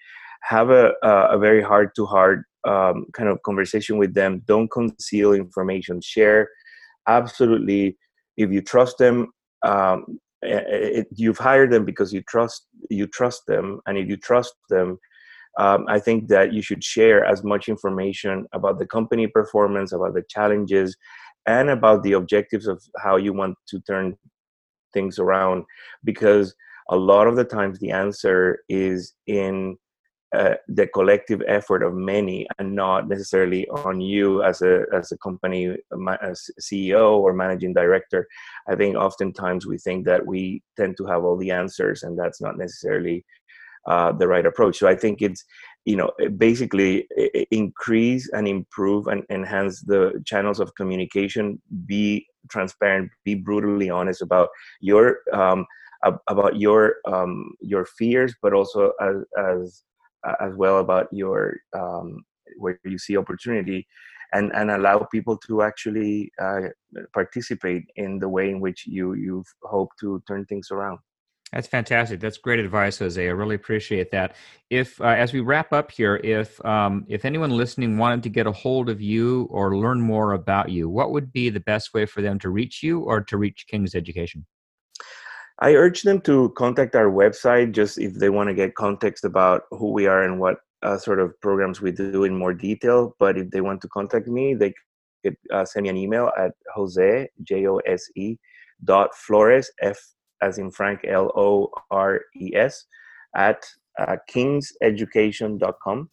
Have 0.43 0.69
a, 0.69 0.93
a 1.03 1.37
very 1.37 1.61
heart 1.61 1.95
to 1.95 2.05
heart 2.05 2.43
kind 2.65 3.29
of 3.29 3.41
conversation 3.43 3.97
with 3.97 4.13
them. 4.13 4.41
Don't 4.45 4.69
conceal 4.69 5.33
information. 5.33 6.01
Share. 6.01 6.49
Absolutely 7.07 7.97
if 8.37 8.51
you 8.51 8.61
trust 8.61 8.97
them 8.99 9.27
um, 9.63 10.19
it, 10.43 11.07
you've 11.15 11.39
hired 11.39 11.71
them 11.71 11.83
because 11.83 12.13
you 12.13 12.21
trust 12.21 12.67
you 12.89 13.07
trust 13.07 13.41
them. 13.47 13.81
And 13.87 13.97
if 13.97 14.07
you 14.07 14.15
trust 14.15 14.53
them 14.69 14.99
um, 15.57 15.85
i 15.87 15.99
think 15.99 16.27
that 16.27 16.53
you 16.53 16.61
should 16.61 16.83
share 16.83 17.25
as 17.25 17.43
much 17.43 17.67
information 17.67 18.45
about 18.53 18.77
the 18.77 18.85
company 18.85 19.25
performance 19.25 19.91
about 19.91 20.13
the 20.13 20.23
challenges 20.29 20.95
and 21.47 21.69
about 21.71 22.03
the 22.03 22.13
objectives 22.13 22.67
of 22.67 22.79
how 23.03 23.15
you 23.15 23.33
want 23.33 23.55
to 23.67 23.79
turn 23.81 24.15
things 24.93 25.19
around 25.19 25.63
because 26.03 26.55
a 26.89 26.95
lot 26.95 27.27
of 27.27 27.35
the 27.35 27.43
times 27.43 27.79
the 27.79 27.91
answer 27.91 28.59
is 28.69 29.13
in 29.27 29.77
uh, 30.35 30.55
the 30.67 30.85
collective 30.87 31.41
effort 31.47 31.81
of 31.81 31.93
many 31.93 32.45
and 32.59 32.75
not 32.75 33.07
necessarily 33.07 33.65
on 33.69 34.01
you 34.01 34.43
as 34.43 34.61
a 34.61 34.83
as 34.93 35.11
a 35.13 35.17
company 35.19 35.73
as 36.21 36.49
CEO 36.61 37.17
or 37.17 37.33
managing 37.33 37.73
director. 37.73 38.27
I 38.67 38.75
think 38.75 38.97
oftentimes 38.97 39.65
we 39.65 39.77
think 39.77 40.05
that 40.05 40.25
we 40.25 40.61
tend 40.75 40.97
to 40.97 41.05
have 41.05 41.23
all 41.23 41.37
the 41.37 41.51
answers, 41.51 42.03
and 42.03 42.19
that's 42.19 42.41
not 42.41 42.57
necessarily 42.57 43.23
uh, 43.87 44.11
the 44.11 44.27
right 44.27 44.45
approach. 44.45 44.77
So 44.77 44.87
I 44.89 44.95
think 44.95 45.21
it's 45.21 45.45
you 45.85 45.95
know 45.95 46.11
basically 46.35 47.07
increase 47.49 48.29
and 48.33 48.49
improve 48.49 49.07
and 49.07 49.23
enhance 49.29 49.81
the 49.81 50.21
channels 50.25 50.59
of 50.59 50.75
communication. 50.75 51.61
Be 51.85 52.27
transparent 52.49 53.09
be 53.25 53.35
brutally 53.35 53.89
honest 53.89 54.21
about 54.21 54.49
your 54.79 55.19
um, 55.33 55.65
about 56.27 56.59
your 56.59 56.95
um, 57.07 57.51
your 57.61 57.85
fears 57.85 58.35
but 58.41 58.53
also 58.53 58.91
as 59.01 59.15
as 59.37 59.83
as 60.41 60.53
well 60.55 60.79
about 60.79 61.07
your 61.11 61.55
um, 61.77 62.23
where 62.57 62.79
you 62.85 62.97
see 62.97 63.17
opportunity 63.17 63.87
and 64.33 64.51
and 64.53 64.71
allow 64.71 64.99
people 65.11 65.37
to 65.37 65.61
actually 65.61 66.31
uh, 66.41 66.61
participate 67.13 67.83
in 67.95 68.19
the 68.19 68.29
way 68.29 68.49
in 68.49 68.59
which 68.59 68.85
you 68.85 69.13
you 69.13 69.43
hope 69.63 69.89
to 69.99 70.21
turn 70.27 70.45
things 70.45 70.69
around 70.71 70.99
that's 71.53 71.67
fantastic. 71.67 72.19
That's 72.19 72.37
great 72.37 72.59
advice, 72.59 72.99
Jose. 72.99 73.25
I 73.25 73.31
really 73.31 73.55
appreciate 73.55 74.11
that. 74.11 74.35
If, 74.69 74.99
uh, 74.99 75.05
as 75.05 75.31
we 75.31 75.39
wrap 75.39 75.71
up 75.71 75.91
here, 75.91 76.19
if 76.21 76.63
um, 76.65 77.05
if 77.07 77.23
anyone 77.23 77.51
listening 77.51 77.97
wanted 77.97 78.23
to 78.23 78.29
get 78.29 78.47
a 78.47 78.51
hold 78.51 78.89
of 78.89 79.01
you 79.01 79.47
or 79.49 79.77
learn 79.77 80.01
more 80.01 80.33
about 80.33 80.69
you, 80.69 80.89
what 80.89 81.11
would 81.11 81.31
be 81.31 81.49
the 81.49 81.61
best 81.61 81.93
way 81.93 82.05
for 82.05 82.21
them 82.21 82.37
to 82.39 82.49
reach 82.49 82.83
you 82.83 82.99
or 82.99 83.21
to 83.21 83.37
reach 83.37 83.65
King's 83.67 83.95
Education? 83.95 84.45
I 85.59 85.73
urge 85.73 86.03
them 86.03 86.21
to 86.21 86.49
contact 86.57 86.95
our 86.95 87.09
website 87.09 87.71
just 87.71 87.97
if 87.97 88.15
they 88.15 88.29
want 88.29 88.49
to 88.49 88.53
get 88.53 88.75
context 88.75 89.23
about 89.23 89.63
who 89.71 89.91
we 89.91 90.05
are 90.05 90.23
and 90.23 90.39
what 90.39 90.57
uh, 90.83 90.97
sort 90.97 91.19
of 91.19 91.39
programs 91.41 91.81
we 91.81 91.91
do 91.91 92.25
in 92.25 92.37
more 92.37 92.53
detail. 92.53 93.15
But 93.19 93.37
if 93.37 93.49
they 93.51 93.61
want 93.61 93.81
to 93.81 93.87
contact 93.87 94.27
me, 94.27 94.53
they 94.53 94.73
could 95.23 95.37
uh, 95.51 95.65
send 95.65 95.83
me 95.83 95.89
an 95.89 95.97
email 95.97 96.29
at 96.37 96.51
Jose 96.75 97.29
J 97.41 97.67
O 97.67 97.77
S 97.77 98.03
E 98.15 98.35
dot 98.83 99.15
Flores 99.15 99.71
F 99.81 99.97
as 100.41 100.57
in 100.57 100.71
Frank, 100.71 101.01
L 101.07 101.31
O 101.35 101.71
R 101.91 102.21
E 102.35 102.53
S, 102.55 102.85
at 103.35 103.65
uh, 103.99 104.17
kingseducation.com. 104.29 106.09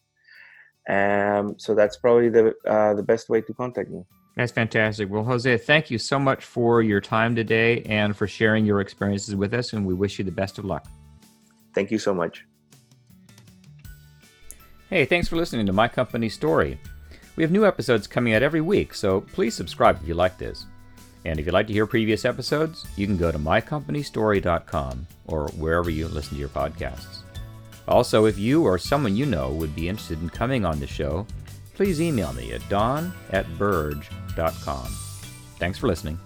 Um, 0.86 1.54
so 1.58 1.74
that's 1.74 1.96
probably 1.96 2.28
the 2.28 2.54
uh, 2.66 2.94
the 2.94 3.02
best 3.02 3.28
way 3.28 3.40
to 3.40 3.54
contact 3.54 3.90
me. 3.90 4.02
That's 4.36 4.52
fantastic. 4.52 5.10
Well, 5.10 5.24
Jose, 5.24 5.58
thank 5.58 5.90
you 5.90 5.98
so 5.98 6.18
much 6.18 6.44
for 6.44 6.82
your 6.82 7.00
time 7.00 7.36
today 7.36 7.82
and 7.82 8.16
for 8.16 8.26
sharing 8.26 8.66
your 8.66 8.80
experiences 8.80 9.36
with 9.36 9.54
us. 9.54 9.72
And 9.72 9.86
we 9.86 9.94
wish 9.94 10.18
you 10.18 10.24
the 10.24 10.32
best 10.32 10.58
of 10.58 10.64
luck. 10.64 10.86
Thank 11.72 11.90
you 11.90 11.98
so 11.98 12.12
much. 12.12 12.44
Hey, 14.90 15.04
thanks 15.04 15.28
for 15.28 15.36
listening 15.36 15.66
to 15.66 15.72
My 15.72 15.88
Company 15.88 16.28
Story. 16.28 16.78
We 17.36 17.42
have 17.42 17.50
new 17.50 17.66
episodes 17.66 18.06
coming 18.06 18.34
out 18.34 18.42
every 18.42 18.60
week, 18.60 18.94
so 18.94 19.22
please 19.22 19.54
subscribe 19.54 20.00
if 20.00 20.06
you 20.06 20.14
like 20.14 20.38
this. 20.38 20.66
And 21.24 21.38
if 21.38 21.46
you'd 21.46 21.52
like 21.52 21.66
to 21.68 21.72
hear 21.72 21.86
previous 21.86 22.24
episodes, 22.24 22.84
you 22.96 23.06
can 23.06 23.16
go 23.16 23.32
to 23.32 23.38
mycompanystory.com 23.38 25.06
or 25.26 25.48
wherever 25.56 25.90
you 25.90 26.08
listen 26.08 26.34
to 26.34 26.40
your 26.40 26.48
podcasts. 26.48 27.22
Also, 27.86 28.26
if 28.26 28.38
you 28.38 28.62
or 28.62 28.78
someone 28.78 29.16
you 29.16 29.26
know 29.26 29.50
would 29.50 29.74
be 29.74 29.88
interested 29.88 30.20
in 30.20 30.30
coming 30.30 30.64
on 30.64 30.80
the 30.80 30.86
show, 30.86 31.26
please 31.74 32.00
email 32.00 32.32
me 32.32 32.52
at 32.52 32.66
don 32.68 33.12
at 33.30 33.46
burge.com. 33.58 34.86
Thanks 35.58 35.78
for 35.78 35.86
listening. 35.86 36.18